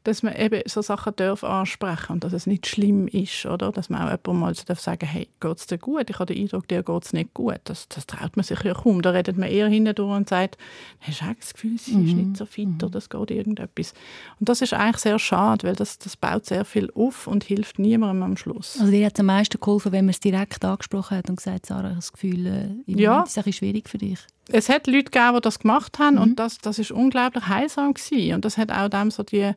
[0.05, 3.71] dass man eben so Sachen darf ansprechen und dass es nicht schlimm ist, oder?
[3.71, 6.09] Dass man auch jemandem mal darf sagen, hey, geht es dir gut?
[6.09, 7.61] Ich habe den Eindruck, dir geht es nicht gut.
[7.65, 9.03] Das, das traut man sich ja kaum.
[9.03, 10.57] Da redet man eher hindurch und sagt,
[11.01, 12.29] hast du auch das Gefühl, sie ist mhm.
[12.29, 12.79] nicht so fit mhm.
[12.83, 13.93] oder es geht irgendetwas.
[14.39, 17.79] Und das ist eigentlich sehr schade, weil das, das baut sehr viel auf und hilft
[17.79, 18.79] niemandem am Schluss.
[18.81, 21.67] Also dir hat es am meisten geholfen, wenn man es direkt angesprochen hat und gesagt,
[21.67, 23.23] Sarah, ich habe das Gefühl, äh, ja.
[23.23, 24.19] ist es schwierig für dich
[24.53, 26.23] es hat Leute gegeben, die das gemacht haben mhm.
[26.23, 28.35] und das, das ist unglaublich heilsam gewesen.
[28.35, 29.53] und das hat auch dem so die,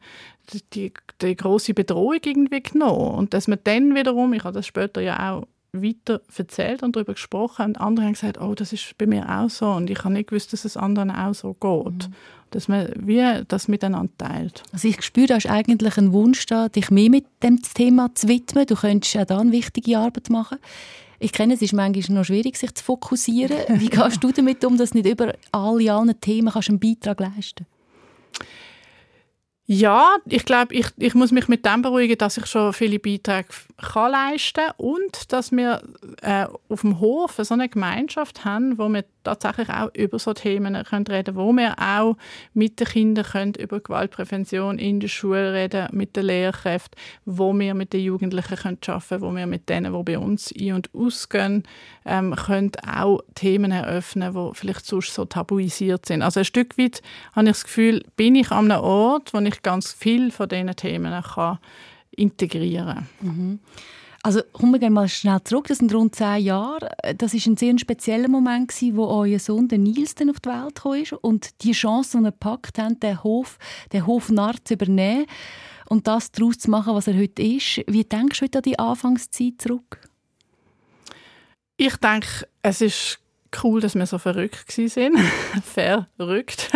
[0.73, 5.01] die, die große Bedrohung irgendwie genommen und dass man dann wiederum, ich habe das später
[5.01, 9.07] ja auch weiter erzählt und darüber gesprochen und andere haben gesagt, oh, das ist bei
[9.07, 12.09] mir auch so und ich habe nicht gewusst, dass es anderen auch so geht.
[12.09, 12.13] Mhm.
[12.51, 14.61] dass man wie das miteinander teilt.
[14.71, 18.27] Also ich spüre, da ist eigentlich ein Wunsch da, dich mehr mit dem Thema zu
[18.27, 18.67] widmen.
[18.67, 20.59] Du könntest auch da eine wichtige Arbeit machen.
[21.23, 23.55] Ich kenne, es ist manchmal noch schwierig, sich zu fokussieren.
[23.79, 27.65] Wie gehst du damit um, dass nicht über alle, allen Themen kannst einen Beitrag leisten
[29.65, 33.47] ja, ich glaube, ich, ich muss mich mit dem beruhigen, dass ich schon viele Beiträge
[33.77, 35.81] kann leisten kann und dass wir
[36.21, 40.83] äh, auf dem Hof so eine Gemeinschaft haben, wo wir tatsächlich auch über so Themen
[40.83, 42.17] können reden wo wir auch
[42.53, 47.73] mit den Kindern können über Gewaltprävention in der Schule reden, mit den Lehrkräften, wo wir
[47.73, 50.89] mit den Jugendlichen können arbeiten können, wo wir mit denen, die bei uns ein- und
[50.93, 51.63] ausgehen,
[52.05, 56.21] ähm, können auch Themen eröffnen, die vielleicht sonst so tabuisiert sind.
[56.21, 57.01] Also ein Stück weit
[57.33, 60.75] habe ich das Gefühl, bin ich an einem Ort, wo ich ganz viel von diesen
[60.75, 61.59] Themen kann
[62.15, 63.37] integrieren kann.
[63.37, 63.59] Mhm.
[64.25, 65.67] Also kommen wir gerne mal schnell zurück.
[65.67, 66.91] Das sind rund zehn Jahre.
[67.17, 70.47] Das ist ein sehr spezieller Moment, gewesen, wo euer Sohn der Nils dann auf die
[70.47, 73.57] Welt kam und die Chance, die er gepackt hat, den Hof,
[73.91, 75.25] den Hof Narr zu übernehmen
[75.89, 77.81] und das daraus zu machen, was er heute ist.
[77.87, 79.99] Wie denkst du heute an die Anfangszeit zurück?
[81.77, 83.19] Ich denke, es ist
[83.63, 85.17] cool, dass wir so verrückt waren.
[86.17, 86.71] verrückt.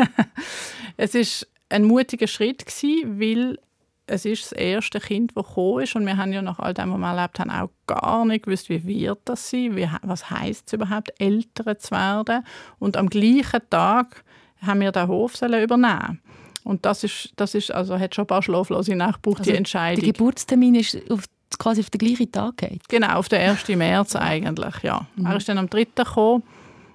[0.97, 3.59] es ist ein mutiger Schritt gewesen, weil
[4.07, 6.91] es ist das erste Kind, das gekommen ist und wir haben ja nach all dem,
[6.93, 10.67] was wir erlebt haben, auch gar nicht gewusst, wie wird das sein, wie, was heißt
[10.67, 12.45] es überhaupt, Eltern zu werden.
[12.79, 14.23] Und am gleichen Tag
[14.61, 16.21] haben wir den Hof übernehmen
[16.67, 19.57] und das ist, das ist also hat schon ein paar schlaflose Nächte gebraucht, also die
[19.57, 20.03] Entscheidung.
[20.03, 21.23] Der Geburtstermin ist auf,
[21.57, 22.87] quasi auf den gleichen Tag geht.
[22.89, 23.67] Genau, auf den 1.
[23.69, 25.05] März eigentlich, ja.
[25.15, 25.25] Mhm.
[25.25, 25.85] Er ist dann am 3.
[25.95, 26.43] gekommen.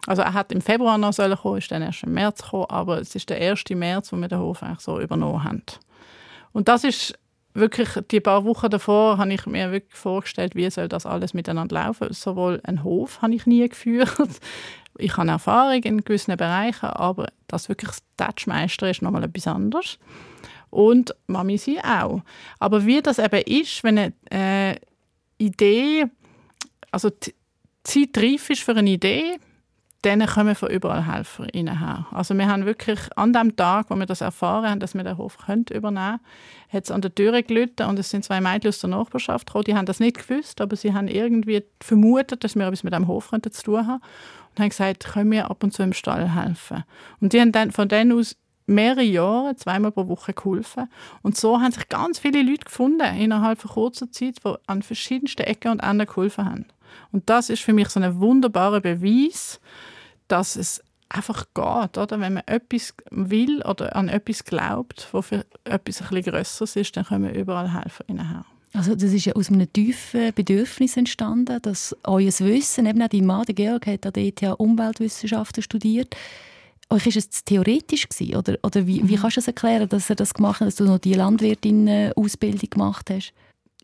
[0.07, 3.01] Also er hat im Februar noch sollen kommen, ist dann erst im März gekommen, aber
[3.01, 3.65] es ist der 1.
[3.71, 5.62] März, wo wir den Hof eigentlich so übernommen haben.
[6.53, 7.15] Und das ist
[7.55, 11.75] wirklich, die paar Wochen davor habe ich mir wirklich vorgestellt, wie soll das alles miteinander
[11.75, 12.12] laufen.
[12.12, 14.11] Sowohl einen Hof habe ich nie geführt.
[14.99, 19.99] Ich habe Erfahrung in gewissen Bereichen, aber das wirklich das Touchmeister ist nochmal etwas anderes.
[20.73, 22.23] Und Mami sie auch.
[22.59, 24.77] Aber wie das eben ist, wenn eine äh,
[25.37, 26.07] Idee,
[26.91, 27.35] also die
[27.85, 29.39] Zeit reif ist für eine Idee,
[30.01, 32.07] dann kommen von überall Helfer her.
[32.11, 35.19] Also wir haben wirklich an dem Tag, wo wir das erfahren haben, dass wir den
[35.19, 38.71] Hof können übernehmen können, hat es an der Tür gelitten und es sind zwei Mädchen
[38.71, 42.57] aus der Nachbarschaft gekommen, die haben das nicht gewusst, aber sie haben irgendwie vermutet, dass
[42.57, 44.03] wir etwas mit dem Hof zu tun haben
[44.51, 46.83] und haben gesagt, können wir ab und zu im Stall helfen.
[47.21, 48.37] Und die haben dann von dann aus
[48.75, 50.89] mehrere Jahre, zweimal pro Woche geholfen.
[51.23, 55.43] Und so haben sich ganz viele Leute gefunden innerhalb von kurzer Zeit, die an verschiedensten
[55.43, 56.67] Ecken und Enden geholfen haben.
[57.11, 59.61] Und das ist für mich so ein wunderbarer Beweis,
[60.29, 62.21] dass es einfach geht, oder?
[62.21, 66.97] Wenn man etwas will oder an etwas glaubt, wo für etwas ein bisschen Größeres ist,
[66.97, 68.45] dann können wir überall helfen her.
[68.75, 73.27] Also das ist ja aus einem tiefen Bedürfnis entstanden, dass euer Wissen, eben auch dein
[73.27, 76.17] Mann, der Georg, hat an der ETH Umweltwissenschaften studiert.
[76.90, 79.21] Euch ist es theoretisch gewesen, oder, oder wie, wie mhm.
[79.21, 83.11] kannst du es erklären, dass er das gemacht hat, dass du noch die Landwirtin-Ausbildung gemacht
[83.11, 83.33] hast?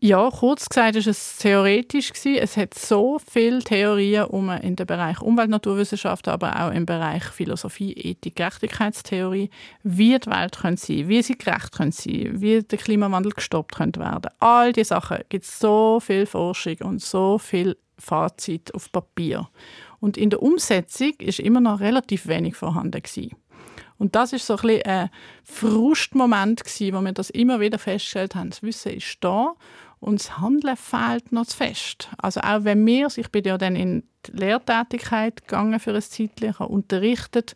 [0.01, 2.13] Ja, kurz gesagt ist es theoretisch.
[2.23, 7.25] Es hat so viele Theorien um in dem Bereich Umwelt- Naturwissenschaften, aber auch im Bereich
[7.25, 9.49] Philosophie, Ethik, Gerechtigkeitstheorie,
[9.83, 13.99] wie die Welt können sein, wie sie gerecht können sein, wie der Klimawandel gestoppt könnte
[13.99, 14.31] werden.
[14.39, 19.49] All diese Sachen gibt es so viel Forschung und so viel Fazit auf Papier.
[19.99, 23.35] Und in der Umsetzung ist immer noch relativ wenig vorhanden gewesen.
[23.97, 25.09] Und das ist so ein, bisschen ein
[25.43, 28.49] Frustmoment gewesen, wo wir das immer wieder festgestellt haben.
[28.49, 29.55] Das Wissen ist da
[29.99, 32.09] und das Handeln fehlt noch zu fest.
[32.17, 36.53] Also auch wenn wir, ich bin ja dann in die Lehrtätigkeit gegangen für ein Zeitchen,
[36.55, 37.55] unterrichtet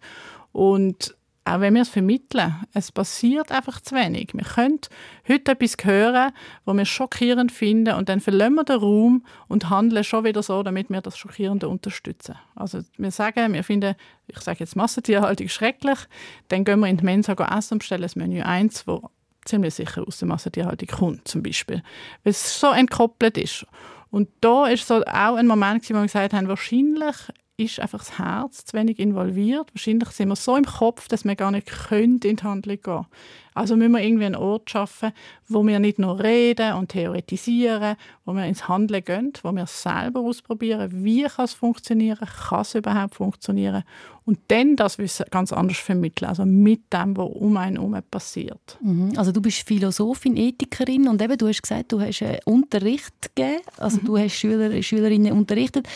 [0.52, 4.30] und auch wenn wir es vermitteln, es passiert einfach zu wenig.
[4.34, 4.80] Wir können
[5.28, 6.32] heute etwas hören,
[6.64, 10.64] was wir schockierend finden und dann verlassen wir den Raum und handeln schon wieder so,
[10.64, 12.36] damit wir das Schockierende unterstützen.
[12.56, 13.96] Also wir sagen, wir finden,
[14.28, 16.00] ich sage jetzt Massentierhaltung schrecklich,
[16.48, 19.10] dann gehen wir in die Mensa essen und bestellen das Menü 1, wo
[19.46, 21.84] ziemlich sicher aus der Massentierhaltung kommt, zum Beispiel.
[22.24, 23.66] Weil es so entkoppelt ist.
[24.10, 27.16] Und da ist so auch ein Moment, wo wir gesagt haben, wahrscheinlich
[27.58, 29.74] ist einfach das Herz zu wenig involviert.
[29.74, 33.06] Wahrscheinlich sind wir so im Kopf, dass wir gar nicht können in die Handlung gehen
[33.54, 35.12] Also müssen wir irgendwie einen Ort schaffen,
[35.48, 40.22] wo wir nicht nur reden und theoretisieren, wo wir ins Handeln gehen, wo wir selber
[40.22, 43.84] ausprobieren, wie kann es funktionieren, kann es überhaupt funktionieren
[44.26, 48.78] und dann das Wissen ganz anders vermitteln, also mit dem, was um einen herum passiert.
[48.82, 49.14] Mhm.
[49.18, 53.62] Also du bist Philosophin, Ethikerin und eben, du hast gesagt, du hast einen Unterricht gegeben,
[53.78, 54.06] also mhm.
[54.06, 55.88] du hast Schüler, Schülerinnen unterrichtet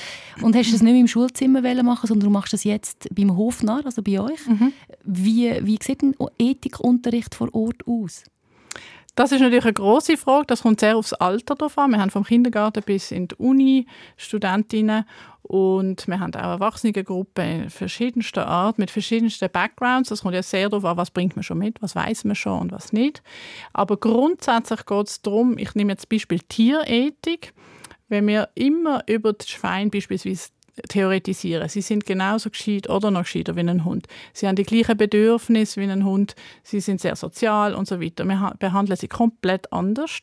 [0.42, 3.86] und hast es nicht mehr im Schulzimmer machen, sondern du machst das jetzt beim Hofnarr,
[3.86, 4.46] also bei euch.
[4.46, 4.74] Mhm.
[5.04, 8.24] Wie, wie sieht ein Ethikunterricht vor Ort aus?
[9.18, 10.46] Das ist natürlich eine große Frage.
[10.46, 11.90] Das kommt sehr aufs Alter drauf an.
[11.90, 15.06] Wir haben vom Kindergarten bis in die Uni Studentinnen
[15.42, 20.10] und wir haben auch Erwachsenengruppen verschiedenster Art, mit verschiedensten Backgrounds.
[20.10, 22.60] Das kommt ja sehr darauf an, was bringt man schon mit, was weiß man schon
[22.60, 23.24] und was nicht.
[23.74, 27.54] Aber grundsätzlich geht es darum, ich nehme jetzt Beispiel Tierethik,
[28.10, 30.50] wenn wir immer über das Schwein beispielsweise
[30.90, 31.68] theoretisieren.
[31.70, 34.08] Sie sind genauso gescheit oder noch gescheiter wie ein Hund.
[34.34, 36.36] Sie haben die gleichen Bedürfnisse wie ein Hund.
[36.64, 38.26] Sie sind sehr sozial und so weiter.
[38.26, 40.22] Wir behandeln sie komplett anders.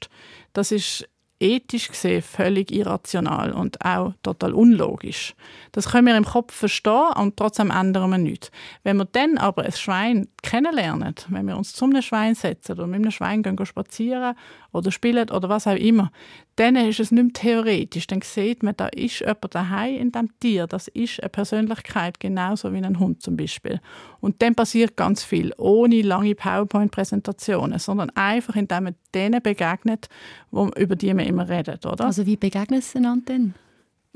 [0.52, 1.08] Das ist
[1.40, 5.34] ethisch gesehen völlig irrational und auch total unlogisch.
[5.72, 8.50] Das können wir im Kopf verstehen und trotzdem ändern wir nichts.
[8.82, 12.96] Wenn wir dann aber ein Schwein kennenlernen, wenn wir uns zum Schwein setzen oder mit
[12.96, 14.36] einem Schwein gehen spazieren
[14.72, 16.10] oder spielen oder was auch immer,
[16.56, 18.06] dann ist es nicht mehr theoretisch.
[18.06, 20.66] Dann sieht man, da ist jemand daheim in dem Tier.
[20.66, 23.80] Das ist eine Persönlichkeit, genauso wie ein Hund zum Beispiel.
[24.20, 30.08] Und dann passiert ganz viel, ohne lange PowerPoint-Präsentationen, sondern einfach, indem man denen begegnet,
[30.52, 31.86] über die man immer redet.
[31.86, 32.04] Oder?
[32.04, 33.54] Also wie begegnet es einander denn?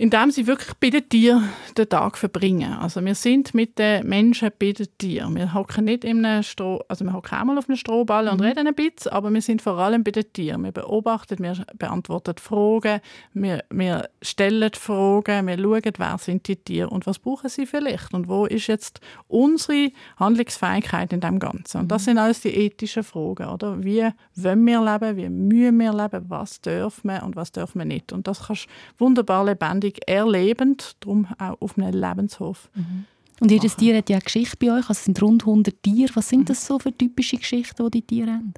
[0.00, 2.72] Indem sie wirklich bei den Tieren den Tag verbringen.
[2.72, 5.34] Also wir sind mit den Menschen bei den Tieren.
[5.34, 8.30] Wir hocken nicht in einem Stroh, also wir hocken einmal auf einem Strohball mhm.
[8.30, 10.62] und reden ein bisschen, aber wir sind vor allem bei den Tieren.
[10.62, 13.00] Wir beobachten, wir beantworten Fragen,
[13.34, 18.14] wir, wir stellen Fragen, wir schauen, wer sind die Tiere und was brauchen sie vielleicht
[18.14, 21.80] und wo ist jetzt unsere Handlungsfähigkeit in dem Ganzen.
[21.80, 22.04] Und das mhm.
[22.04, 23.82] sind alles die ethischen Fragen, oder?
[23.82, 27.84] Wie wollen wir leben, wie müssen wir leben, was dürfen wir und was dürfen wir
[27.84, 28.12] nicht.
[28.12, 32.70] Und das kannst du wunderbar lebendig Ausstellung erlebend, darum auch auf einem Lebenshof.
[32.74, 33.04] Mhm.
[33.40, 36.10] Und jedes Tier hat ja eine Geschichte bei euch, also es sind rund 100 Tiere.
[36.16, 38.54] Was sind das so für typische Geschichten, die die Tiere haben?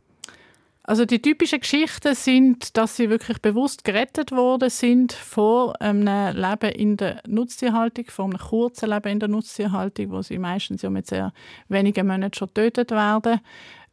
[0.83, 6.73] Also die typischen Geschichten sind, dass sie wirklich bewusst gerettet worden sind vor einem Leben
[6.73, 11.07] in der Nutztierhaltung, vor einem kurzen Leben in der Nutztierhaltung, wo sie meistens ja mit
[11.07, 11.33] sehr
[11.69, 13.41] wenigen Monaten schon getötet werden.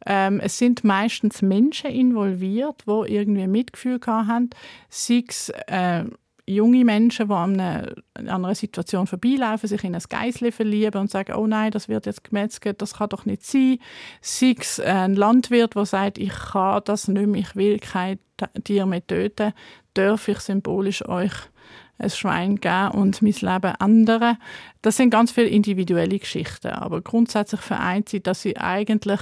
[0.06, 4.50] Ähm, es sind meistens Menschen involviert, die irgendwie Mitgefühl haben,
[4.88, 6.04] sei es äh,
[6.48, 7.60] junge Menschen, die an
[8.14, 12.24] einer, Situation vorbeilaufen, sich in ein Geisli verlieben und sagen, oh nein, das wird jetzt
[12.24, 13.78] gemetzelt, das kann doch nicht sein.
[14.20, 18.18] Sei es ein Landwirt, der sagt, ich kann das nicht mehr, ich will kein
[18.64, 19.52] Tier mehr töten,
[19.94, 21.32] darf ich symbolisch euch
[21.98, 24.38] ein Schwein geben und mein Leben ändern.
[24.82, 29.20] Das sind ganz viele individuelle Geschichten, aber grundsätzlich vereint sie, dass sie eigentlich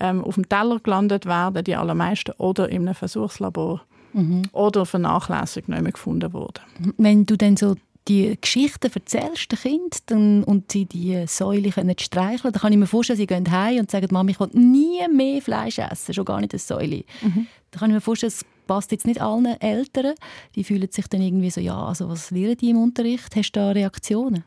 [0.00, 3.82] ähm, auf dem Teller gelandet werden, die allermeisten, oder in einem Versuchslabor
[4.16, 4.42] mhm.
[4.52, 6.60] oder vernachlässigt nicht mehr gefunden wurde.
[6.96, 7.76] Wenn du dann so
[8.08, 12.78] die Geschichten erzählst den Kind dann, und sie die Säule können streicheln, dann kann ich
[12.78, 16.24] mir vorstellen, sie gehen heim und sagen, Mama, ich will nie mehr Fleisch essen, schon
[16.24, 17.04] gar nicht eine Säule.
[17.22, 17.46] Mhm.
[17.70, 20.14] Da kann ich mir vorstellen, es passt jetzt nicht allen Eltern.
[20.54, 23.34] Die fühlen sich dann irgendwie so, ja, also was lernen die im Unterricht?
[23.34, 24.44] Hast du da Reaktionen?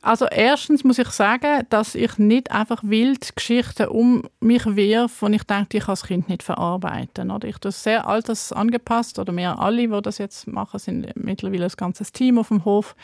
[0.00, 5.34] Also erstens muss ich sagen, dass ich nicht einfach wild Geschichten um mich wirf, und
[5.34, 7.30] ich denke, ich kann das Kind nicht verarbeiten.
[7.30, 11.66] Oder ich das sehr alters angepasst, oder wir alle, die das jetzt machen, sind mittlerweile
[11.66, 12.94] ein ganzes Team auf dem Hof.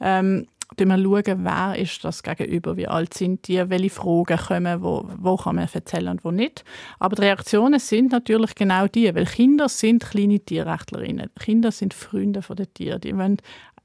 [0.00, 5.08] Ähm, wir schauen, wer ist das gegenüber, wie alt sind die, welche Fragen kommen, wo,
[5.18, 6.64] wo kann man erzählen und wo nicht.
[6.98, 11.30] Aber die Reaktionen sind natürlich genau die, weil Kinder sind kleine Tierrechtlerinnen.
[11.38, 13.00] Kinder sind Freunde der Tiere.
[13.00, 13.38] Die wollen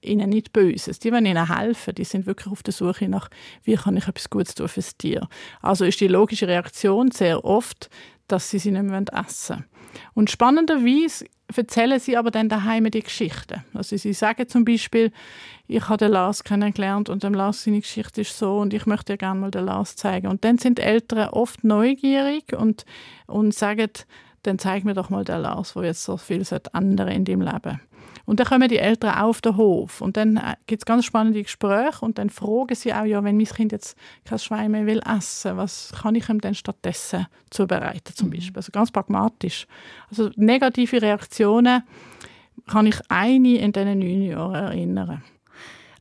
[0.06, 1.00] ihnen nicht Böses.
[1.00, 1.96] Die wollen ihnen helfen.
[1.96, 3.30] Die sind wirklich auf der Suche nach,
[3.63, 5.28] wie kann ich etwas Gutes tun fürs Tier.
[5.62, 7.89] Also ist die logische Reaktion sehr oft,
[8.28, 9.65] dass sie sie nicht mehr essen wollen.
[10.13, 13.63] Und spannenderweise erzählen sie aber dann daheim die Geschichten.
[13.74, 15.12] Also sie sagen zum Beispiel,
[15.68, 19.13] ich habe den Lars kennengelernt und dem Lars seine Geschichte ist so und ich möchte
[19.13, 20.28] dir gerne mal den Lars zeigen.
[20.28, 22.86] Und dann sind Eltern oft neugierig und,
[23.28, 23.91] und sagen,
[24.44, 27.80] dann zeig mir doch mal den Lars, wo jetzt so viel ändern in deinem Leben.
[28.25, 31.05] Und dann kommen die Eltern auch auf den Hof und dann äh, gibt es ganz
[31.05, 34.85] spannende Gespräche und dann fragen sie auch, ja, wenn mein Kind jetzt kein Schwein mehr
[34.85, 38.33] will essen, was kann ich ihm denn stattdessen zubereiten zum mhm.
[38.33, 38.57] Beispiel?
[38.57, 39.67] Also ganz pragmatisch.
[40.09, 41.83] Also negative Reaktionen
[42.67, 45.23] kann ich eine in diesen neun Jahren erinnern.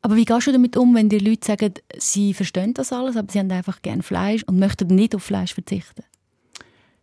[0.01, 3.33] Aber wie gehst du damit um, wenn die Leute sagen, sie verstehen das alles, aber
[3.33, 6.05] sie haben einfach gerne Fleisch und möchten nicht auf Fleisch verzichten?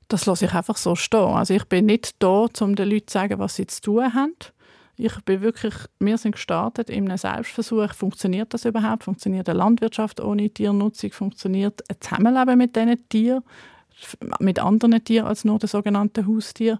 [0.08, 1.34] Das lasse ich einfach so stehen.
[1.34, 4.36] Also ich bin nicht da, um den Leuten zu sagen, was sie zu tun haben.
[4.98, 7.94] Ich bin wirklich, wir sind gestartet in einem Selbstversuch.
[7.94, 9.04] Funktioniert das überhaupt?
[9.04, 11.12] Funktioniert eine Landwirtschaft ohne Tiernutzung?
[11.12, 13.44] Funktioniert ein Zusammenleben mit diesen Tieren,
[14.40, 16.80] mit anderen Tieren als nur den sogenannten Haustieren?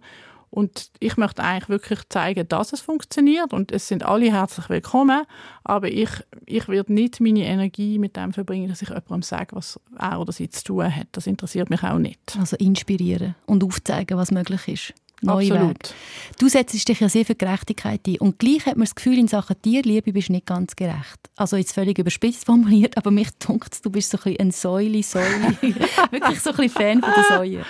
[0.52, 5.24] Und ich möchte eigentlich wirklich zeigen, dass es funktioniert und es sind alle herzlich willkommen,
[5.64, 6.10] aber ich,
[6.46, 10.34] ich werde nicht meine Energie mit dem verbringen, dass ich jemandem sage, was er oder
[10.34, 11.08] sie zu tun hat.
[11.14, 12.38] Das interessiert mich auch nicht.
[12.38, 15.94] Also inspirieren und aufzeigen, was möglich ist neue Absolut.
[16.40, 18.20] Du setzt dich ja sehr für Gerechtigkeit ein.
[18.20, 21.30] Und gleich hat man das Gefühl, in Sachen Tierliebe bist du nicht ganz gerecht.
[21.36, 25.56] Also jetzt völlig überspitzt formuliert, aber mich dunkt du bist so ein, ein Säule, Säule.
[26.12, 27.66] Wirklich so ein Fan von der Säule.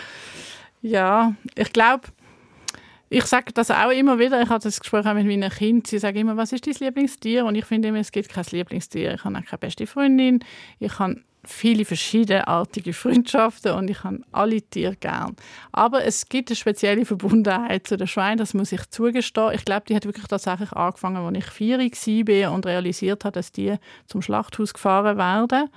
[0.81, 2.07] Ja, ich glaube,
[3.09, 4.41] ich sage das auch immer wieder.
[4.41, 5.83] Ich hatte das Gespräch auch mit meinen Kindern.
[5.85, 7.45] Sie sagen immer, was ist dein Lieblingstier?
[7.45, 9.15] Und ich finde immer, es gibt kein Lieblingstier.
[9.15, 10.39] Ich habe auch keine beste Freundin.
[10.79, 15.35] Ich habe viele verschiedenartige Freundschaften und ich habe alle Tiere gern.
[15.71, 19.53] Aber es gibt eine spezielle Verbundenheit zu den Schweinen, das muss ich zugestehen.
[19.53, 23.51] Ich glaube, die hat wirklich tatsächlich angefangen, als ich vier war und realisiert habe, dass
[23.51, 23.75] die
[24.07, 25.69] zum Schlachthaus gefahren werden.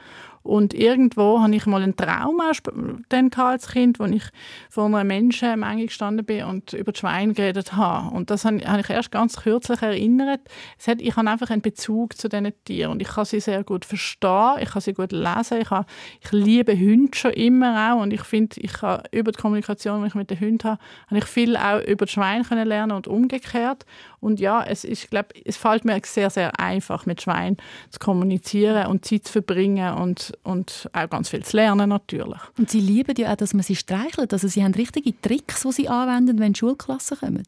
[0.44, 4.24] Und irgendwo hatte ich mal einen Traum als Kind, wo ich
[4.68, 8.14] vor einer Menschenmenge gestanden bin und über die Schweine geredet habe.
[8.14, 10.40] Und das habe ich erst ganz kürzlich erinnert.
[10.86, 13.86] Hat, ich habe einfach einen Bezug zu diesen Tieren und ich kann sie sehr gut
[13.86, 15.86] verstehen, ich kann sie gut lesen, ich, habe,
[16.22, 20.08] ich liebe Hunde schon immer auch und ich finde, ich kann über die Kommunikation, die
[20.08, 23.86] ich mit den Hunden habe, habe ich viel auch über die Schweine lernen und umgekehrt.
[24.24, 27.58] Und ja, es ist, ich glaube, es fällt mir sehr, sehr einfach, mit Schweinen
[27.90, 32.40] zu kommunizieren und Zeit zu verbringen und und auch ganz viel zu lernen natürlich.
[32.56, 34.32] Und Sie lieben ja auch, dass man sie streichelt.
[34.32, 37.42] Also Sie haben richtige Tricks, die Sie anwenden, wenn Schulklassen kommen.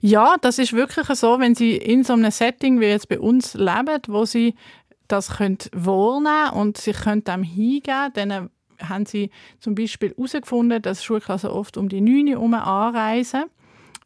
[0.00, 3.54] Ja, das ist wirklich so, wenn Sie in so einem Setting wie jetzt bei uns
[3.54, 4.54] leben, wo Sie
[5.08, 8.50] das können wahrnehmen und sich können dem hingeben, dann
[8.80, 13.44] haben Sie zum Beispiel herausgefunden, dass Schulklassen oft um die 9 Uhr anreisen.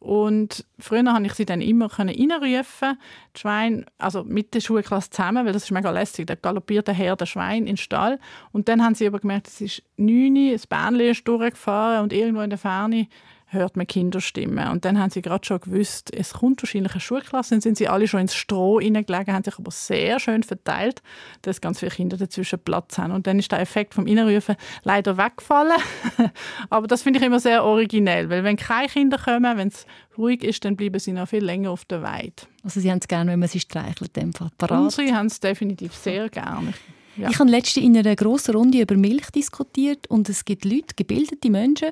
[0.01, 2.99] Und früher konnte ich sie dann immer reinrufen,
[3.37, 6.27] die also mit der Schulklasse zusammen, weil das ist mega lässig.
[6.27, 8.21] Da galoppiert der Herr der Schwein in den Stall.
[8.53, 12.13] Und dann haben sie aber gemerkt, es ist 9 Uhr, das Bähnchen ist durchgefahren und
[12.13, 13.09] irgendwo in der Ferne
[13.51, 14.69] hört man Kinderstimmen.
[14.69, 17.51] Und dann haben sie gerade schon gewusst, es kommt wahrscheinlich eine Schulklasse.
[17.51, 21.03] Dann sind sie alle schon ins Stroh hineingelegen, haben sich aber sehr schön verteilt,
[21.43, 23.13] dass ganz viele Kinder dazwischen Platz haben.
[23.13, 25.81] Und dann ist der Effekt vom Innenrufen leider weggefallen.
[26.71, 29.87] aber das finde ich immer sehr originell, weil wenn keine Kinder kommen, wenn es
[30.17, 32.35] ruhig ist, dann bleiben sie noch viel länger auf der Weide.
[32.63, 34.51] Also sie haben es gerne, wenn man sie streichelt, in dem Fall.
[34.59, 34.79] Parat.
[34.79, 36.75] Unsere haben es definitiv sehr gerne.
[37.19, 37.31] Ja.
[37.31, 41.51] Ich habe letztens in einer grossen Runde über Milch diskutiert und es gibt Leute, gebildete
[41.51, 41.89] Menschen,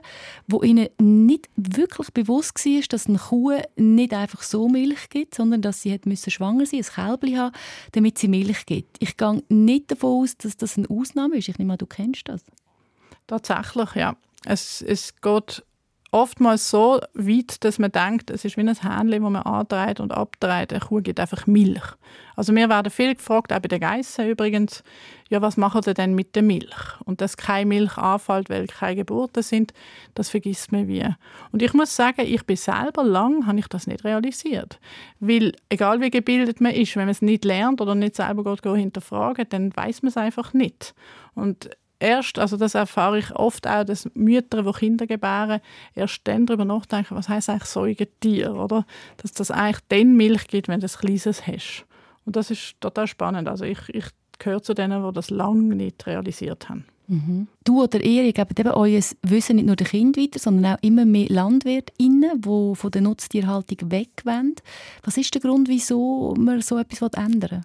[0.47, 5.62] wo ihnen nicht wirklich bewusst war, dass eine Kuh nicht einfach so Milch gibt, sondern
[5.62, 7.57] dass sie müssen schwanger sein, ein Kälbchen haben,
[7.93, 8.97] damit sie Milch gibt.
[9.01, 11.49] Ich gehe nicht davon aus, dass das eine Ausnahme ist.
[11.49, 12.45] Ich nehme an, du kennst das.
[13.27, 14.16] Tatsächlich, ja.
[14.45, 15.64] Es, es geht
[16.11, 20.13] oftmals so weit, dass man denkt, es ist wie ein Hähnchen, das man antreibt und
[20.13, 20.73] abtreibt.
[20.73, 21.83] Eine Kuh gibt einfach Milch.
[22.37, 24.85] Also wir werden viel gefragt, auch bei den Geissen übrigens,
[25.29, 27.01] ja, was machen sie denn mit der Milch?
[27.05, 29.73] Und dass keine Milch anfällt, weil keine Geburten sind,
[30.15, 31.07] das vergisst man wie.
[31.51, 34.79] Und ich muss sagen, ich bin selber lang, habe ich das nicht realisiert.
[35.19, 38.65] Weil, egal wie gebildet man ist, wenn man es nicht lernt oder nicht selber geht,
[38.65, 40.95] hinterfragen, dann weiß man es einfach nicht.
[41.35, 45.61] Und erst, also das erfahre ich oft auch, dass Mütter, die Kinder gebären,
[45.94, 48.86] erst dann darüber nachdenken, was heißt eigentlich Säugetier, oder?
[49.18, 51.86] Dass das eigentlich dann Milch gibt, wenn du ein kleines hast.
[52.24, 53.49] Und das ist total spannend.
[53.49, 54.07] Also ich, ich
[54.38, 56.84] gehöre zu denen, die das lange nicht realisiert haben.
[57.09, 57.47] Mhm.
[57.64, 61.05] Du oder ihr gebt eben euer Wissen nicht nur den Kindern weiter, sondern auch immer
[61.05, 64.64] mehr LandwirtInnen, die von der Nutztierhaltung wegwenden.
[65.05, 67.61] Was ist der Grund, wieso man so etwas ändern will?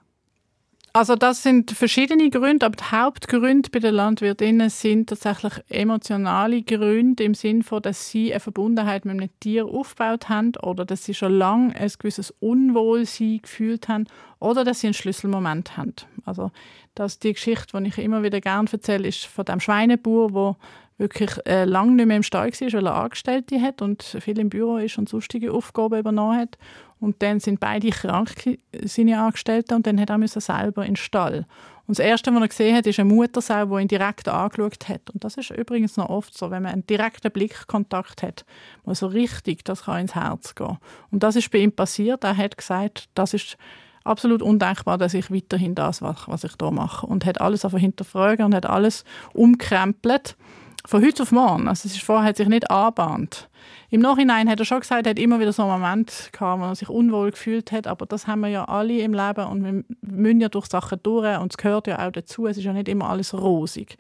[0.93, 7.23] Also das sind verschiedene Gründe, aber die Hauptgründe bei den Landwirtinnen sind tatsächlich emotionale Gründe
[7.23, 11.13] im Sinne von, dass sie eine Verbundenheit mit einem Tier aufgebaut haben oder dass sie
[11.13, 14.05] schon lange ein gewisses Unwohlsein gefühlt haben
[14.39, 15.95] oder dass sie einen Schlüsselmoment haben.
[16.25, 16.51] Also
[16.93, 20.55] das die Geschichte, die ich immer wieder gerne erzähle, ist von dem Schweinebauer, der
[20.97, 24.49] wirklich äh, lange nicht mehr im Stall war, weil er Angestellte hat und viel im
[24.49, 26.57] Büro ist und sonstige Aufgaben übernommen hat.
[27.01, 31.47] Und dann sind beide krank, seine Angestellten, und dann hat er selber in den Stall.
[31.87, 35.09] Und das Erste, was er gesehen hat, ist eine Muttersau, die ihn direkt angeschaut hat.
[35.09, 38.45] Und das ist übrigens noch oft so, wenn man einen direkten Blickkontakt hat,
[38.85, 40.77] mal so richtig, das kann ins Herz gehen.
[41.09, 42.23] Und das ist bei ihm passiert.
[42.23, 43.57] Er hat gesagt, das ist
[44.03, 47.07] absolut undenkbar, dass ich weiterhin das mache, was ich hier mache.
[47.07, 50.37] Und hat alles einfach hinterfragen und hat alles umkrempelt
[50.85, 51.67] von heute auf morgen.
[51.67, 53.49] Also es ist vorher hat sich nicht anbahnt.
[53.89, 56.65] Im Nachhinein hat er schon gesagt, er hat immer wieder so einen Moment gehabt, wo
[56.65, 59.83] er sich unwohl gefühlt hat, aber das haben wir ja alle im Leben und wir
[60.01, 62.47] müssen ja durch Sachen durch und es gehört ja auch dazu.
[62.47, 63.97] Es ist ja nicht immer alles rosig.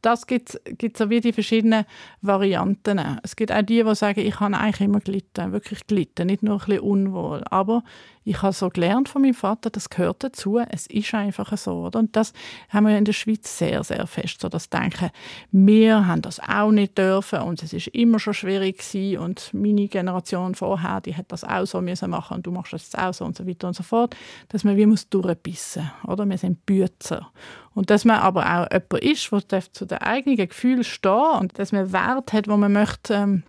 [0.00, 1.84] Das gibt es ja wie die verschiedenen
[2.22, 2.98] Varianten.
[3.22, 6.54] Es gibt auch die, die sagen, ich habe eigentlich immer gelitten, wirklich gelitten, nicht nur
[6.54, 7.42] ein bisschen unwohl.
[7.50, 7.84] Aber
[8.26, 11.86] ich habe so gelernt von meinem Vater, das gehört dazu, es ist einfach so.
[11.86, 12.00] Oder?
[12.00, 12.32] Und das
[12.70, 15.10] haben wir in der Schweiz sehr, sehr fest, so das Denken,
[15.52, 19.86] wir haben das auch nicht dürfen und es ist immer schon schwierig gewesen und meine
[19.86, 23.14] Generation vorher, die hat das auch so müssen machen und du machst das jetzt auch
[23.14, 24.16] so und so weiter und so fort,
[24.48, 26.28] dass man wie muss durchbissen, oder?
[26.28, 27.30] Wir sind Bützer.
[27.74, 31.70] Und dass man aber auch jemand ist, der zu den eigenen Gefühlen steht und dass
[31.70, 33.42] man Wert hat, wo man möchte ähm,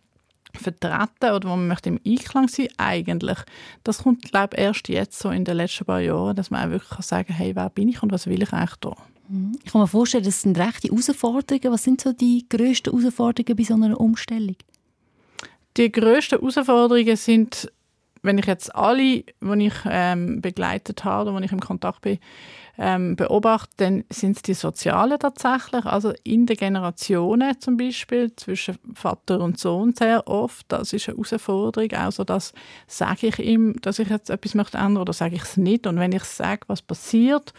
[0.60, 3.38] vertreten oder wo man möchte im Einklang sein eigentlich.
[3.84, 6.72] Das kommt, glaube ich, erst jetzt so in den letzten paar Jahren, dass man auch
[6.72, 8.96] wirklich kann sagen hey, wer bin ich und was will ich eigentlich da?
[9.30, 9.58] Mhm.
[9.64, 11.72] Ich kann mir vorstellen, das sind rechte Herausforderungen.
[11.74, 14.56] Was sind so die grössten Herausforderungen bei so einer Umstellung?
[15.76, 17.72] Die grössten Herausforderungen sind,
[18.24, 22.20] wenn ich jetzt alle, die ich ähm, begleitet habe, wo ich im Kontakt bin,
[22.78, 28.78] ähm, beobachte, dann sind es die Sozialen tatsächlich, also in den Generationen zum Beispiel, zwischen
[28.94, 30.66] Vater und Sohn sehr oft.
[30.70, 31.92] Das ist eine Herausforderung.
[31.94, 32.54] Also das
[32.88, 35.88] sage ich ihm, dass ich jetzt etwas möchte ändern oder sage ich es nicht.
[35.88, 37.54] Und wenn ich sage, was passiert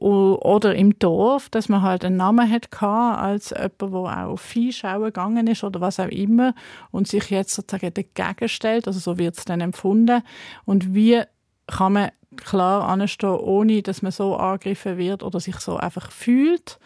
[0.00, 5.02] oder im Dorf, dass man halt einen Namen hat als jemand, der auch auf Viehschauen
[5.02, 6.54] gegangen ist oder was auch immer
[6.90, 10.22] und sich jetzt sozusagen dagegen stellt, also so wird es dann empfunden.
[10.64, 11.22] Und wie
[11.70, 16.78] kann man klar anstehen, ohne dass man so angegriffen wird oder sich so einfach fühlt,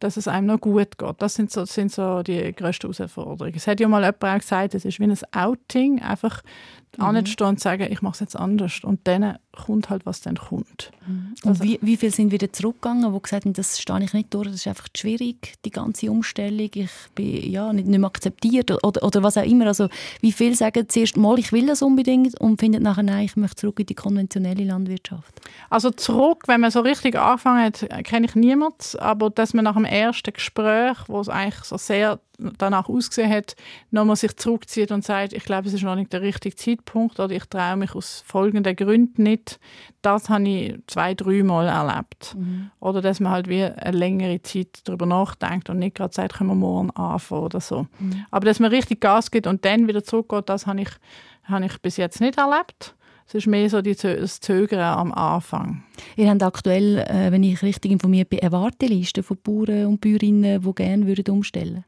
[0.00, 1.14] dass es einem noch gut geht.
[1.18, 3.54] Das sind so, sind so die grössten Herausforderungen.
[3.56, 6.42] Es hat ja mal jemand auch gesagt, es ist wie ein Outing, einfach
[6.96, 7.04] mhm.
[7.04, 8.80] anzustehen und sagen, ich mache es jetzt anders.
[8.82, 10.90] Und dann kommt halt, was dann kommt.
[11.06, 11.34] Mhm.
[11.42, 14.32] Und also, wie, wie viele sind wieder zurückgegangen, die gesagt haben, das stehe ich nicht
[14.32, 18.70] durch, das ist einfach schwierig, die ganze Umstellung, ich bin ja, nicht, nicht mehr akzeptiert
[18.70, 19.66] oder, oder was auch immer.
[19.66, 19.88] Also
[20.20, 23.56] wie viele sagen zuerst mal, ich will das unbedingt und finden nachher, nein, ich möchte
[23.56, 25.40] zurück in die konventionelle Landwirtschaft?
[25.70, 29.74] Also zurück, wenn man so richtig angefangen hat, kenne ich niemanden, aber dass man nach
[29.74, 33.56] dem ersten Gespräch, wo es eigentlich so sehr danach ausgesehen hat,
[33.90, 37.34] nochmal sich zurückzieht und sagt, ich glaube, es ist noch nicht der richtige Zeitpunkt oder
[37.34, 39.58] ich traue mich aus folgenden Gründen nicht.
[40.02, 42.36] Das habe ich zwei, dreimal erlebt.
[42.36, 42.70] Mhm.
[42.80, 46.50] Oder dass man halt wie eine längere Zeit darüber nachdenkt und nicht gerade sagt, können
[46.50, 47.86] wir morgen anfangen oder so.
[47.98, 48.24] Mhm.
[48.30, 50.90] Aber dass man richtig Gas gibt und dann wieder zurückgeht, das habe ich,
[51.44, 52.94] habe ich bis jetzt nicht erlebt.
[53.26, 55.84] Es ist mehr so die, das Zögern am Anfang.
[56.16, 60.62] Ihr habt aktuell, äh, wenn ich richtig informiert bin, eine Warteliste von Bauern und Bäuerinnen,
[60.62, 61.84] die gerne umstellen würden.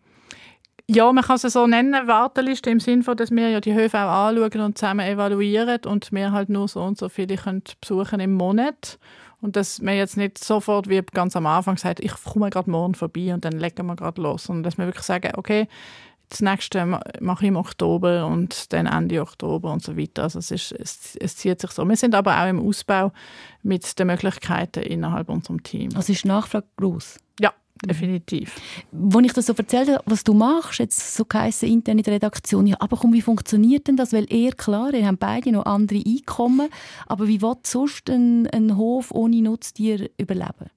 [0.93, 4.27] Ja, man kann es so nennen, Warteliste im Sinne dass wir ja die Höfe auch
[4.27, 8.35] anschauen und zusammen evaluieren und wir halt nur so und so viele können besuchen im
[8.35, 8.99] Monat.
[9.41, 12.97] Und dass man jetzt nicht sofort, wie ganz am Anfang sagt, ich komme gerade morgen
[12.97, 14.49] vorbei und dann legen wir gerade los.
[14.49, 15.69] Und dass wir wirklich sagen, okay,
[16.29, 16.85] das nächste
[17.21, 20.25] mache ich im Oktober und dann Ende Oktober und so weiter.
[20.25, 21.89] Also es, ist, es, es zieht sich so.
[21.89, 23.13] Wir sind aber auch im Ausbau
[23.63, 25.91] mit den Möglichkeiten innerhalb unserem Team.
[25.95, 27.21] Also ist die Nachfrage groß?
[27.83, 28.57] Ja, definitiv.
[28.93, 32.15] Als ich das so erzählt habe, was du machst, jetzt so geheissen, intern in der
[32.15, 34.13] Redaktion, ja, aber komm, wie funktioniert denn das?
[34.13, 36.69] Weil eher klar, ihr habt beide noch andere Einkommen,
[37.07, 40.71] aber wie will sonst ein, ein Hof ohne Nutztier überleben?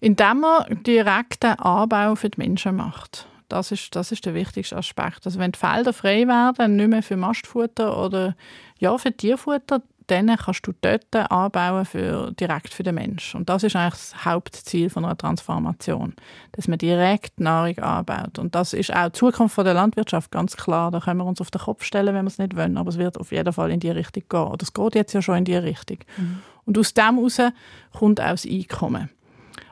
[0.00, 3.26] Indem man direkten Anbau für die Menschen macht.
[3.48, 5.26] Das ist, das ist der wichtigste Aspekt.
[5.26, 8.36] Also wenn die Felder frei werden, nicht mehr für Mastfutter oder
[8.78, 13.40] ja, für Tierfutter, dann kannst du dort anbauen für, direkt für den Menschen.
[13.40, 16.14] Und das ist eigentlich das Hauptziel von einer Transformation,
[16.52, 18.38] dass man direkt Nahrung anbaut.
[18.38, 20.90] Und das ist auch die Zukunft der Landwirtschaft, ganz klar.
[20.90, 22.98] Da können wir uns auf den Kopf stellen, wenn wir es nicht wollen, aber es
[22.98, 24.40] wird auf jeden Fall in die Richtung gehen.
[24.40, 25.98] Oder es geht jetzt ja schon in die Richtung.
[26.16, 26.42] Mhm.
[26.66, 27.40] Und aus dem heraus
[27.92, 29.10] kommt auch das Einkommen.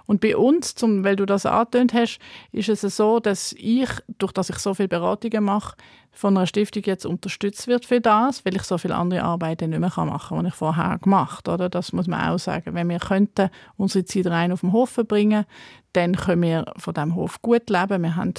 [0.07, 2.18] Und bei uns, zum, weil du das angetönt hast,
[2.53, 3.88] ist es so, dass ich,
[4.18, 5.76] durch dass ich so viele Beratungen mache,
[6.14, 9.78] von einer Stiftung jetzt unterstützt wird für das, weil ich so viele andere Arbeiten nicht
[9.78, 11.70] mehr machen kann, die ich vorher gemacht habe.
[11.70, 12.74] Das muss man auch sagen.
[12.74, 15.46] Wenn wir könnten unsere Zeit rein auf den Hof bringen,
[15.94, 18.03] dann können wir von dem Hof gut leben.
[18.03, 18.34] Wir haben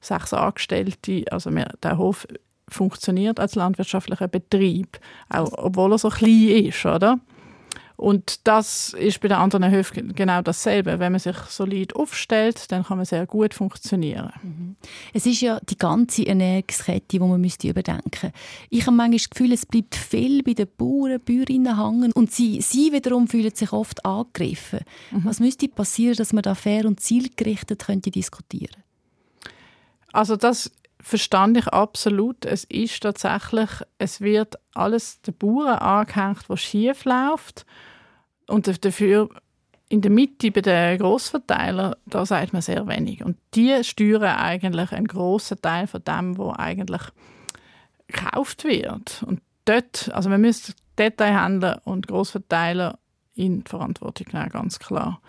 [0.00, 2.26] sechs Angestellte, also wir, der Hof
[2.68, 4.98] funktioniert als landwirtschaftlicher Betrieb,
[5.28, 7.18] auch obwohl er so klein ist, oder?
[8.00, 10.98] Und das ist bei den anderen Höfen genau dasselbe.
[10.98, 14.32] Wenn man sich solid aufstellt, dann kann man sehr gut funktionieren.
[14.42, 14.76] Mhm.
[15.12, 18.32] Es ist ja die ganze Ernährungskette, die man müsste überdenken
[18.70, 22.62] Ich habe manchmal das Gefühl, es bleibt viel bei den Bauern, Bäuerinnen hängen und sie,
[22.62, 24.80] sie wiederum fühlen sich oft angegriffen.
[25.10, 25.26] Mhm.
[25.26, 28.82] Was müsste passieren, dass man da fair und zielgerichtet könnte diskutieren
[30.10, 30.70] Also das
[31.02, 32.46] verstand ich absolut.
[32.46, 37.66] Es ist tatsächlich, es wird alles den Bauern angehängt, was schief läuft.
[38.50, 39.28] Und dafür
[39.88, 43.24] in der Mitte bei den Grossverteilern, da sagt man sehr wenig.
[43.24, 47.02] Und die steuern eigentlich einen grossen Teil von dem, was eigentlich
[48.06, 49.24] gekauft wird.
[49.26, 52.98] Und dort, also man müsste Detailhändler und Grossverteiler
[53.34, 55.20] in Verantwortung nehmen, ganz klar.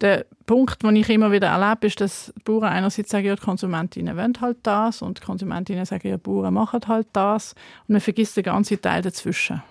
[0.00, 3.42] Der Punkt, den ich immer wieder erlebe, ist, dass die Bauern einerseits sagen, ja, die
[3.42, 7.54] Konsumentinnen wollen halt das und die Konsumentinnen sagen, ja, die Bauern machen halt das.
[7.86, 9.62] Und man vergisst den ganzen Teil dazwischen.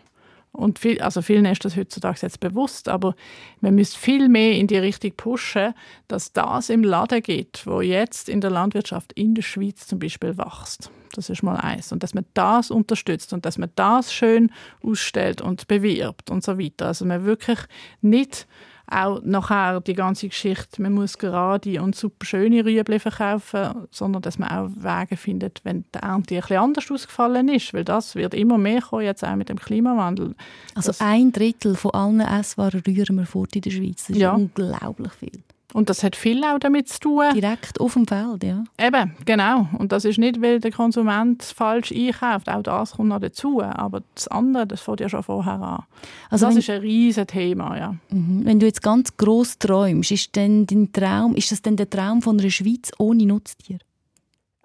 [0.54, 3.16] Und viel, also vielen ist das heutzutage jetzt bewusst, aber
[3.60, 5.74] man müsste viel mehr in die Richtung pushen,
[6.08, 10.38] dass das im Laden geht, wo jetzt in der Landwirtschaft in der Schweiz zum Beispiel
[10.38, 10.92] wächst.
[11.16, 11.92] Das ist mal eins.
[11.92, 14.52] Und dass man das unterstützt und dass man das schön
[14.84, 16.88] ausstellt und bewirbt und so weiter.
[16.88, 17.60] Also man wirklich
[18.02, 18.48] nicht
[18.88, 24.38] auch nachher die ganze Geschichte, man muss gerade und super schöne Rüebli verkaufen, sondern dass
[24.38, 28.34] man auch Wege findet, wenn die Ernte ein bisschen anders ausgefallen ist, weil das wird
[28.34, 30.36] immer mehr kommen, jetzt auch mit dem Klimawandel.
[30.76, 34.18] Also das ein Drittel von allen Esswaren rühren wir fort in der Schweiz, das ist
[34.18, 34.34] ja.
[34.34, 35.44] unglaublich viel.
[35.74, 37.24] Und das hat viel auch damit zu tun.
[37.34, 38.64] Direkt auf dem Feld, ja.
[38.80, 39.68] Eben, genau.
[39.78, 42.48] Und das ist nicht, weil der Konsument falsch einkauft.
[42.48, 43.62] Auch das kommt noch dazu.
[43.62, 45.84] Aber das andere, das fängt ja schon vorher an.
[46.30, 47.96] Also das ist ein riesiges Thema, ja.
[48.10, 48.46] Mhm.
[48.46, 52.22] Wenn du jetzt ganz gross träumst, ist, denn dein Traum, ist das denn der Traum
[52.22, 53.80] von einer Schweiz ohne Nutztier?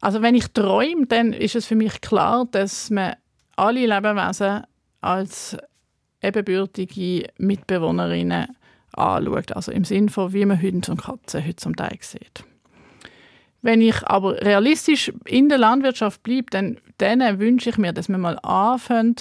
[0.01, 3.15] Also wenn ich träume, dann ist es für mich klar, dass man
[3.57, 4.63] alle Lebewesen
[5.01, 5.57] als
[6.23, 8.49] ebenbürtige Mitbewohnerinnen
[8.93, 9.53] anschaut.
[9.53, 12.45] Also im Sinne von, wie man Hunde und Katzen heute zum Teil sieht.
[13.61, 18.19] Wenn ich aber realistisch in der Landwirtschaft bleibe, dann, dann wünsche ich mir, dass wir
[18.19, 19.17] mal anfangen,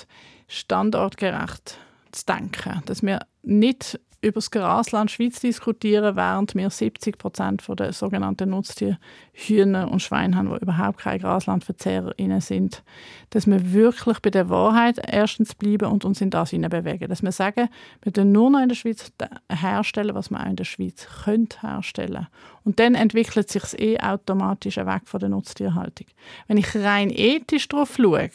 [0.47, 1.79] standortgerecht
[2.11, 2.81] zu denken.
[2.85, 8.97] Dass wir nicht über das Grasland Schweiz diskutieren, während wir 70 Prozent der sogenannten Nutztiere
[9.31, 12.83] Hühner und Schweine haben, die überhaupt keine GraslandverzehrerInnen sind.
[13.29, 17.07] Dass wir wirklich bei der Wahrheit erstens bleiben und uns in das bewegen.
[17.07, 17.69] Dass wir sagen,
[18.01, 19.11] wir können nur noch in der Schweiz
[19.49, 22.27] herstellen, was wir auch in der Schweiz können herstellen
[22.63, 26.07] Und dann entwickelt sich es eh automatisch weg von der Nutztierhaltung.
[26.47, 28.29] Wenn ich rein ethisch darauf schaue,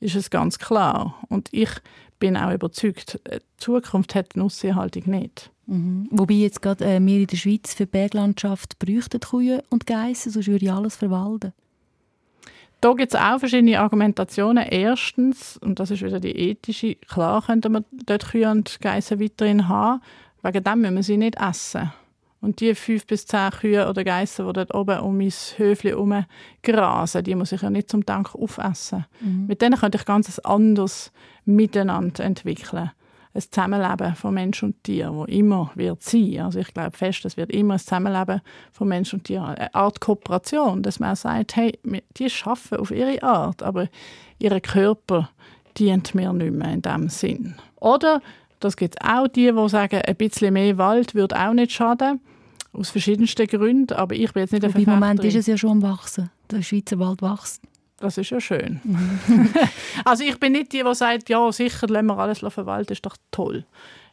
[0.00, 1.14] ist es ganz klar.
[1.28, 1.70] Und ich
[2.18, 5.50] bin auch überzeugt, die Zukunft hat die Nusstierhaltung nicht.
[5.66, 6.08] Mhm.
[6.10, 10.30] Wobei jetzt gerade äh, wir in der Schweiz für die Berglandschaft bräuchten Kühe und Geissen,
[10.30, 11.52] sonst würde ich alles verwalten.
[12.80, 14.64] Da gibt es auch verschiedene Argumentationen.
[14.64, 19.68] Erstens, und das ist wieder die ethische, klar könnte man dort Kühe und Geissen weiterhin
[19.68, 20.02] haben,
[20.42, 21.90] wegen dem müssen wir sie nicht essen.
[22.40, 26.24] Und die fünf bis zehn Kühe oder Geissen, die dort oben um mein Höfli herum
[26.62, 29.06] grasen, die muss ich ja nicht zum Dank aufessen.
[29.20, 29.46] Mhm.
[29.46, 31.12] Mit denen könnte ich ganz anderes
[31.44, 32.90] Miteinander entwickeln.
[33.32, 36.40] Ein Zusammenleben von Mensch und Tier, wo immer wird sein.
[36.40, 38.40] Also ich glaube fest, es wird immer ein Zusammenleben
[38.72, 39.44] von Mensch und Tier.
[39.44, 41.78] Eine Art Kooperation, dass man sagt, hey,
[42.16, 43.88] die schaffen auf ihre Art, aber
[44.38, 45.30] ihr Körper
[45.78, 47.56] dient mir nicht mehr in dem Sinn.
[47.76, 48.22] Oder
[48.60, 52.20] das gibt es auch die, die sagen, ein bisschen mehr Wald würde auch nicht schaden.
[52.72, 53.94] Aus verschiedensten Gründen.
[53.94, 56.30] Aber ich bin jetzt nicht ein Im Moment ist es ja schon am Wachsen.
[56.50, 57.62] Der Schweizer Wald wächst.
[57.98, 58.80] Das ist ja schön.
[60.04, 63.16] also ich bin nicht die, die sagt, ja sicher, lassen wir alles verwalten, ist doch
[63.30, 63.64] toll.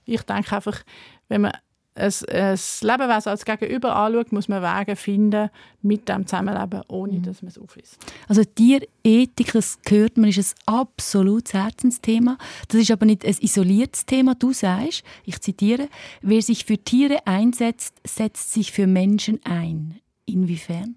[0.06, 0.84] Ich denke einfach,
[1.28, 1.52] wenn man
[1.96, 5.50] ein, ein Lebewesen als Gegenüber anschaut, muss man Wege finden
[5.82, 7.24] mit dem Zusammenleben, ohne mhm.
[7.24, 7.98] dass man es aufisst.
[8.28, 12.38] Also Tierethik, das gehört man, ist ein absolutes Herzensthema.
[12.68, 14.36] Das ist aber nicht ein isoliertes Thema.
[14.36, 15.90] Du sagst, ich zitiere,
[16.22, 20.00] wer sich für Tiere einsetzt, setzt sich für Menschen ein.
[20.26, 20.96] Inwiefern?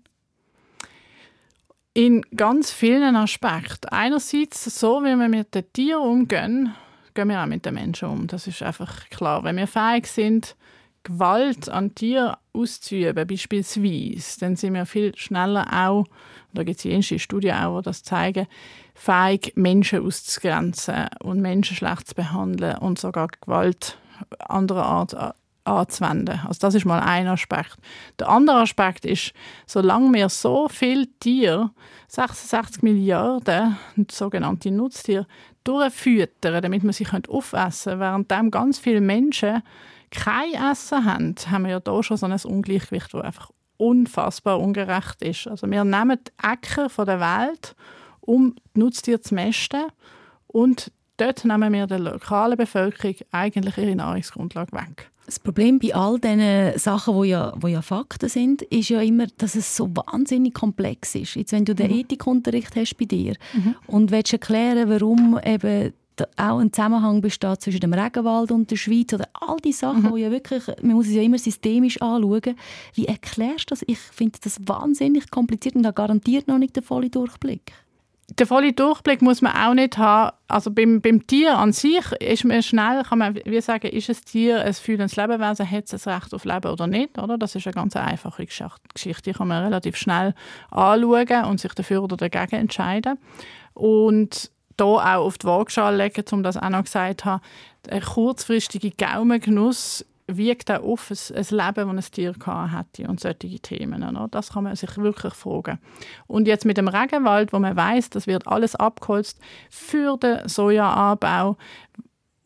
[1.93, 3.89] In ganz vielen Aspekten.
[3.89, 6.75] Einerseits so, wie wir mit den Tieren umgehen,
[7.15, 8.27] gehen wir auch mit den Menschen um.
[8.27, 9.43] Das ist einfach klar.
[9.45, 10.57] Wenn wir fähig sind,
[11.07, 16.05] Gewalt an Tieren auszuüben, beispielsweise, dann sind wir viel schneller auch,
[16.53, 18.49] da gibt es jene Studien auch, die das zeigen,
[18.95, 23.99] fähig, Menschen auszugrenzen und Menschen schlecht zu behandeln und sogar Gewalt
[24.41, 26.41] anderer Art anzuwenden.
[26.47, 27.77] Also das ist mal ein Aspekt.
[28.19, 29.33] Der andere Aspekt ist,
[29.67, 31.71] solange wir so viele Tiere,
[32.09, 33.77] 66 Milliarden
[34.11, 35.27] sogenannte Nutztiere,
[35.63, 39.63] durchfüttern, damit man sie aufessen können, während ganz viele Menschen
[40.17, 45.23] kein Essen haben, haben wir ja da schon so ein Ungleichgewicht, das einfach unfassbar ungerecht
[45.23, 45.47] ist.
[45.47, 47.77] Also wir nehmen die Äcker von der Welt,
[48.21, 49.85] um die Nutztiere zu mästen
[50.47, 55.11] und dort nehmen wir der lokalen Bevölkerung eigentlich ihre Nahrungsgrundlage weg.
[55.27, 59.27] Das Problem bei all diesen Sachen, wo ja, wo ja Fakten sind, ist ja immer,
[59.39, 61.35] dass es so wahnsinnig komplex ist.
[61.35, 61.99] Jetzt, wenn du den mhm.
[61.99, 63.75] Ethikunterricht hast bei dir mhm.
[63.89, 65.93] und willst erklären, warum eben
[66.37, 70.11] auch ein Zusammenhang besteht zwischen dem Regenwald und der Schweiz oder all die Sachen, mhm.
[70.11, 72.57] wo ja wirklich, man muss es ja immer systemisch anschauen.
[72.95, 73.85] Wie erklärst du das?
[73.87, 77.73] Ich finde das wahnsinnig kompliziert und da garantiert noch nicht der volle Durchblick.
[78.29, 80.37] Den vollen Durchblick muss man auch nicht haben.
[80.49, 84.17] Also beim, beim Tier an sich ist man schnell, kann man wie sagen, ist ein
[84.25, 87.19] Tier ein fühlendes Lebewesen, hat es ein Recht auf Leben oder nicht?
[87.19, 87.39] Oder?
[87.39, 89.23] Das ist eine ganz einfache Geschichte.
[89.23, 90.35] Die kann man relativ schnell
[90.71, 93.17] anschauen und sich dafür oder dagegen entscheiden.
[93.75, 97.43] Und hier auch auf die Waagschale legen, um das auch noch gesagt zu haben,
[97.89, 103.61] ein kurzfristiger Gaumengenuss wiegt auch auf ein, ein Leben, das ein Tier hatte und solche
[103.61, 104.03] Themen.
[104.03, 104.29] Oder?
[104.31, 105.79] Das kann man sich wirklich fragen.
[106.27, 109.39] Und jetzt mit dem Regenwald, wo man weiß, das wird alles abgeholzt
[109.71, 111.57] für den Sojaanbau,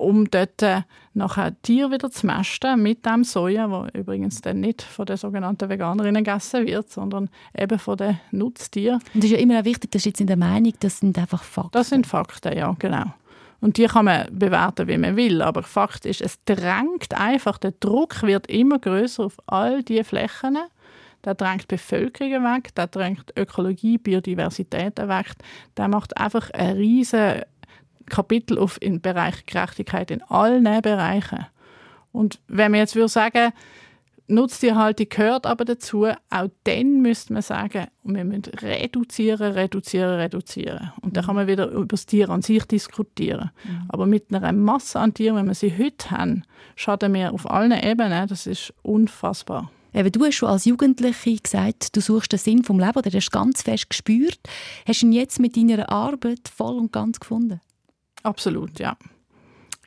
[0.00, 0.82] um dort äh,
[1.12, 5.68] nachher Tier wieder zu mästen mit dem Soja, wo übrigens dann nicht von den sogenannten
[5.68, 9.00] Veganerinnen gegessen wird, sondern eben von den Nutztieren.
[9.14, 11.18] Und es ist ja immer auch wichtig, das ist jetzt in der Meinung, das sind
[11.18, 11.72] einfach Fakten.
[11.72, 13.04] Das sind Fakten, ja, genau.
[13.60, 15.42] Und die kann man bewerten, wie man will.
[15.42, 20.56] Aber Fakt ist, es drängt einfach, der Druck wird immer größer auf all diese Flächen.
[21.26, 25.32] Der drängt die Bevölkerung weg, der drängt Ökologie, Biodiversität weg.
[25.76, 27.42] Der macht einfach ein riesen
[28.06, 31.46] Kapitel auf im Bereich Gerechtigkeit in allen Bereichen.
[32.12, 33.52] Und wenn man jetzt würde sagen,
[34.30, 36.06] Nutztierhaltung gehört aber dazu.
[36.06, 40.92] Auch dann müsste man sagen, wir müssen reduzieren, reduzieren, reduzieren.
[41.02, 43.50] Und dann kann man wieder über das Tier an sich diskutieren.
[43.64, 43.86] Mhm.
[43.88, 46.44] Aber mit einer Masse an Tieren, wenn wir sie heute haben,
[46.76, 48.28] schaden wir auf allen Ebenen.
[48.28, 49.70] Das ist unfassbar.
[49.92, 53.32] Eben, du hast schon als Jugendliche gesagt, du suchst den Sinn vom Leben oder hast
[53.32, 54.38] ganz fest gespürt.
[54.86, 57.60] Hast du ihn jetzt mit deiner Arbeit voll und ganz gefunden?
[58.22, 58.96] Absolut, ja.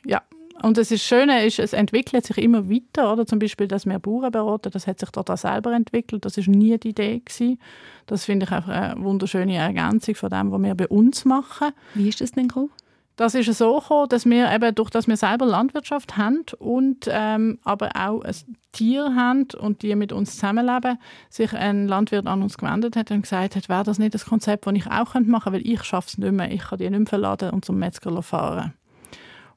[0.04, 0.22] Ja,
[0.62, 3.12] und das Schöne ist, es entwickelt sich immer weiter.
[3.12, 3.26] Oder?
[3.26, 6.24] Zum Beispiel, dass wir Bauern beraten, das hat sich dort auch selber entwickelt.
[6.24, 7.58] Das ist nie die Idee gewesen.
[8.06, 11.72] Das finde ich einfach eine wunderschöne Ergänzung von dem, was wir bei uns machen.
[11.94, 12.70] Wie ist das denn gekommen?
[13.16, 17.60] Das ist so gekommen, dass wir eben durch dass wir selber Landwirtschaft haben und ähm,
[17.62, 18.34] aber auch ein
[18.72, 20.98] Tier haben und die mit uns zusammenleben,
[21.30, 24.66] sich ein Landwirt an uns gewendet hat und gesagt hat, wäre das nicht das Konzept,
[24.66, 26.98] das ich auch machen könnte, weil ich schaffe es nicht mehr, ich kann die nicht
[26.98, 28.74] mehr verladen und zum Metzger fahren.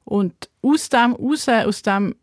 [0.04, 2.14] Und aus dem raus, aus dem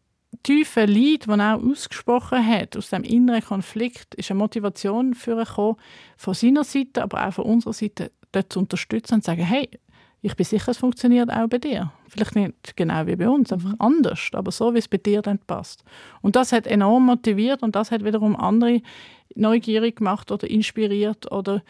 [0.44, 6.34] tiefen Leid, das er ausgesprochen hat, aus dem inneren Konflikt, ist eine Motivation für von
[6.34, 9.70] seiner Seite, aber auch von unserer Seite, dort zu unterstützen und zu sagen, hey,
[10.26, 11.92] ich bin sicher, es funktioniert auch bei dir.
[12.10, 13.76] Vielleicht nicht genau wie bei uns, einfach mhm.
[13.78, 15.84] anders, aber so, wie es bei dir dann passt.
[16.22, 18.82] Und das hat enorm motiviert und das hat wiederum andere
[19.36, 21.62] neugierig gemacht oder inspiriert oder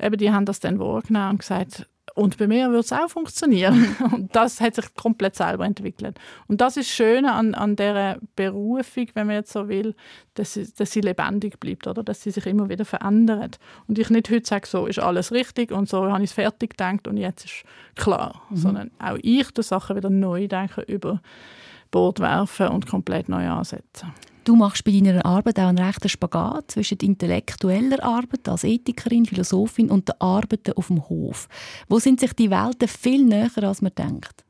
[0.00, 3.96] eben die haben das dann wahrgenommen und gesagt, und bei mir wird es auch funktionieren.
[4.12, 6.18] Und das hat sich komplett selber entwickelt.
[6.48, 9.94] Und das ist das Schöne an, an dieser Berufung, wenn man jetzt so will,
[10.34, 12.02] dass sie, dass sie lebendig bleibt, oder?
[12.02, 13.58] dass sie sich immer wieder verändert.
[13.86, 16.70] Und ich nicht heute sage, so ist alles richtig und so habe ich es fertig
[16.70, 18.42] gedacht und jetzt ist klar.
[18.50, 18.56] Mhm.
[18.56, 21.20] Sondern auch ich die Sachen wieder neu denken, über
[21.90, 24.12] Bord werfen und komplett neu ansetzen.
[24.44, 29.90] Du machst bei deiner Arbeit auch einen rechten Spagat zwischen intellektueller Arbeit als Ethikerin, Philosophin
[29.90, 31.46] und der Arbeiten auf dem Hof.
[31.88, 34.44] Wo sind sich die Welten viel näher, als man denkt?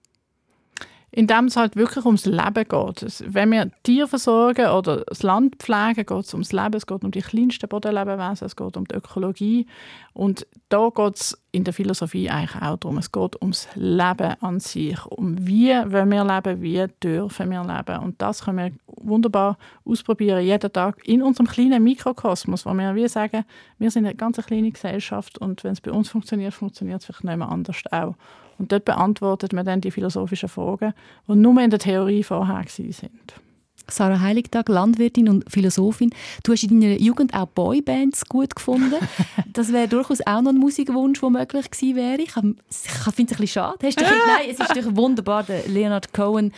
[1.13, 3.23] Indem es halt wirklich ums Leben geht.
[3.27, 7.11] Wenn wir Tiere versorgen oder das Land pflegen, geht es ums Leben, es geht um
[7.11, 9.67] die kleinsten Bodenlebewesen, es geht um die Ökologie.
[10.13, 12.99] Und da geht es in der Philosophie eigentlich auch darum.
[12.99, 18.05] Es geht ums Leben an sich, um wie wollen wir leben, wie dürfen wir leben.
[18.05, 23.09] Und das können wir wunderbar ausprobieren, jeden Tag in unserem kleinen Mikrokosmos, wo wir wie
[23.09, 23.45] sagen,
[23.79, 27.25] wir sind eine ganz kleine Gesellschaft und wenn es bei uns funktioniert, funktioniert es vielleicht
[27.25, 28.15] nicht mehr anders auch.
[28.61, 30.93] Und dort beantwortet man dann die philosophischen Fragen,
[31.27, 33.11] die nur in der Theorie vorher sind.
[33.89, 36.11] Sarah Heiligtag, Landwirtin und Philosophin.
[36.45, 38.97] Du hast in deiner Jugend auch Boybands gut gefunden.
[39.53, 42.23] Das wäre durchaus auch noch ein Musikwunsch, der möglich gewesen wäre.
[42.23, 43.79] Ich, finde es ein bisschen schade.
[43.85, 46.53] Hast du Nein, es ist natürlich wunderbar, der Leonard Cohen,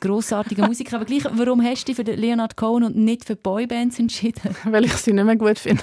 [0.00, 0.96] grossartiger Musiker.
[0.96, 4.56] Aber gleich, warum hast du dich für den Leonard Cohen und nicht für Boybands entschieden?
[4.64, 5.82] Weil ich sie nicht mehr gut finde.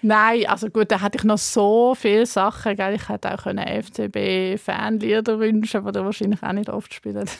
[0.00, 2.76] Nein, also gut, da hätte ich noch so viele Sachen.
[2.76, 2.94] Gell?
[2.94, 3.46] Ich hätte auch
[3.82, 7.30] FCB-Fanlieder wünschen, die er wahrscheinlich auch nicht oft spielt.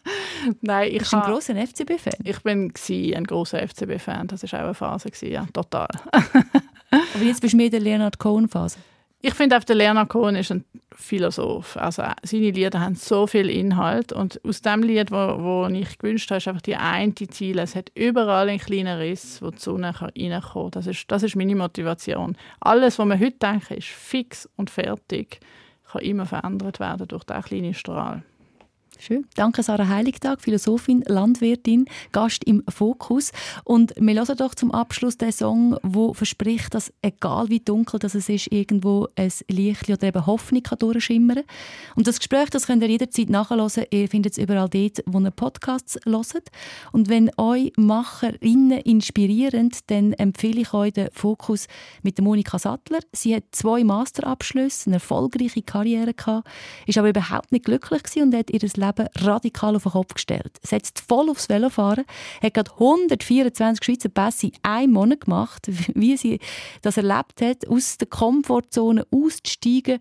[0.60, 2.24] Nein, ich Bist du ein grosser FCB-Fan?
[2.24, 2.72] Ich bin
[3.14, 4.26] ein grosser FCB-Fan.
[4.26, 5.88] Das war auch eine Phase, ja, total.
[6.12, 8.78] Aber jetzt bist du mehr in der Leonard Cohen-Phase?
[9.24, 11.76] Ich finde auch, der Leonard Cohen ist ein Philosoph.
[11.76, 16.28] Also seine Lieder haben so viel Inhalt und aus dem Lied, wo, wo ich gewünscht
[16.30, 17.62] habe, ist einfach die eine Ziele.
[17.62, 20.72] Es hat überall einen kleinen Riss, wo die Sonne reinkommen.
[20.72, 22.36] Das ist, das ist meine Motivation.
[22.58, 25.38] Alles, was wir heute denken, ist fix und fertig,
[25.92, 28.24] kann immer verändert werden durch diesen kleinen Strahl.
[29.04, 29.26] Schön.
[29.34, 33.32] Danke, Sarah Heiligtag, Philosophin, Landwirtin, Gast im Fokus.
[33.64, 38.14] Und wir hören doch zum Abschluss den Song, der verspricht, dass egal wie dunkel das
[38.14, 41.42] es ist, irgendwo ein Licht oder eben Hoffnung kann durchschimmern
[41.96, 43.86] Und das Gespräch das könnt ihr jederzeit nachhören.
[43.90, 46.50] Ihr findet es überall dort, wo ihr Podcasts hört.
[46.92, 51.66] Und wenn euch MacherInnen inspirieren, dann empfehle ich euch den Fokus
[52.04, 53.00] mit der Monika Sattler.
[53.10, 56.48] Sie hat zwei Masterabschlüsse, eine erfolgreiche Karriere gehabt,
[56.86, 60.58] ist aber überhaupt nicht glücklich und hat ihr Leben Leben radikal auf den Kopf gestellt.
[60.62, 62.04] Setzt voll aufs Velofahren,
[62.42, 66.40] hat gerade 124 Schweizer Pässe in einem Monat gemacht, wie sie
[66.82, 69.98] das erlebt hat, aus der Komfortzone auszusteigen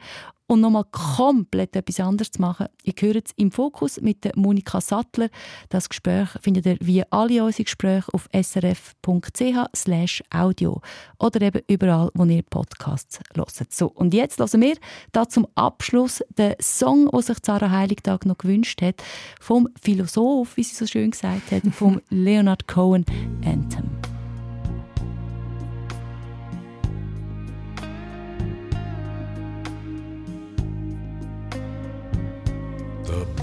[0.52, 2.68] und nochmal komplett etwas anderes zu machen.
[2.84, 5.30] Ihr hört es im Fokus mit der Monika Sattler.
[5.70, 10.82] Das Gespräch findet ihr wie alle unsere Gespräche auf srf.ch audio
[11.20, 13.74] oder eben überall, wo ihr Podcasts hört.
[13.74, 14.76] So, und jetzt hören wir
[15.14, 19.02] da zum Abschluss den Song, den sich Sarah Heiligtag noch gewünscht hat,
[19.40, 23.06] vom Philosoph, wie sie so schön gesagt hat, vom Leonard Cohen
[23.46, 24.01] Anthem.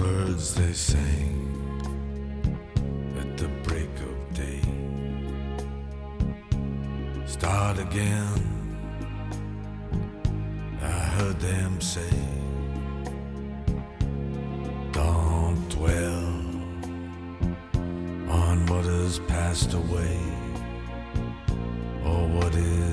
[0.09, 1.35] words they sang
[3.21, 4.61] at the break of day.
[7.25, 8.41] Start again,
[10.81, 12.17] I heard them say.
[14.91, 16.29] Don't dwell
[18.41, 20.17] on what has passed away
[22.05, 22.88] or what is.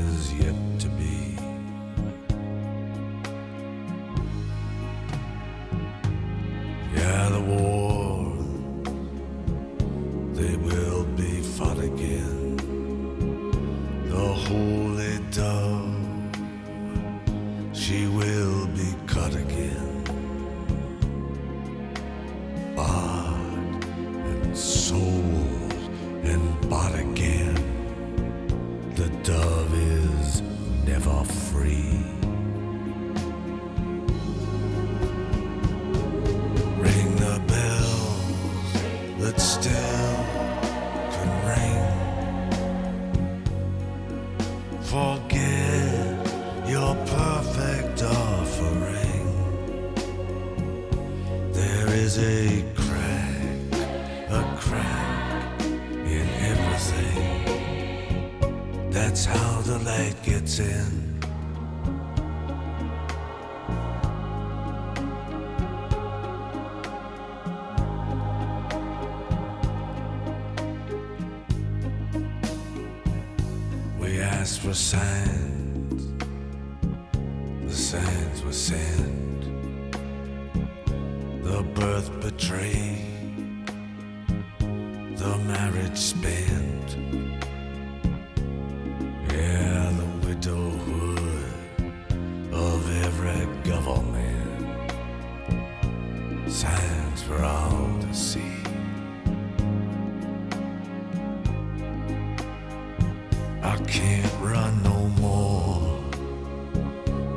[104.16, 106.00] can't run no more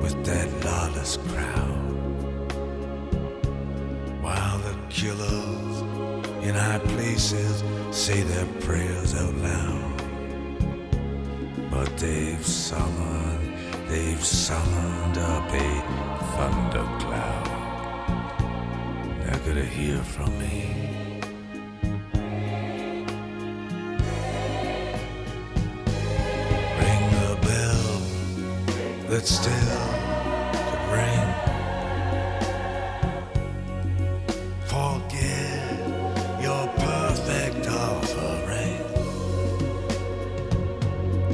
[0.02, 2.12] with that lawless crowd.
[4.22, 5.82] While the killers
[6.48, 10.02] in high places say their prayers out loud.
[11.70, 13.58] But they've summoned,
[13.90, 15.72] they've summoned up a
[16.36, 17.48] thundercloud.
[19.24, 20.89] They're gonna hear from me.
[29.10, 29.54] that still
[30.70, 31.30] could ring.
[34.68, 35.80] Forget
[36.40, 38.84] your perfect offering.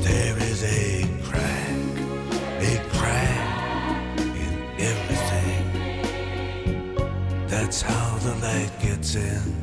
[0.03, 1.77] There is a crack,
[2.61, 5.63] a crack in everything.
[7.47, 9.54] That's how the light gets in.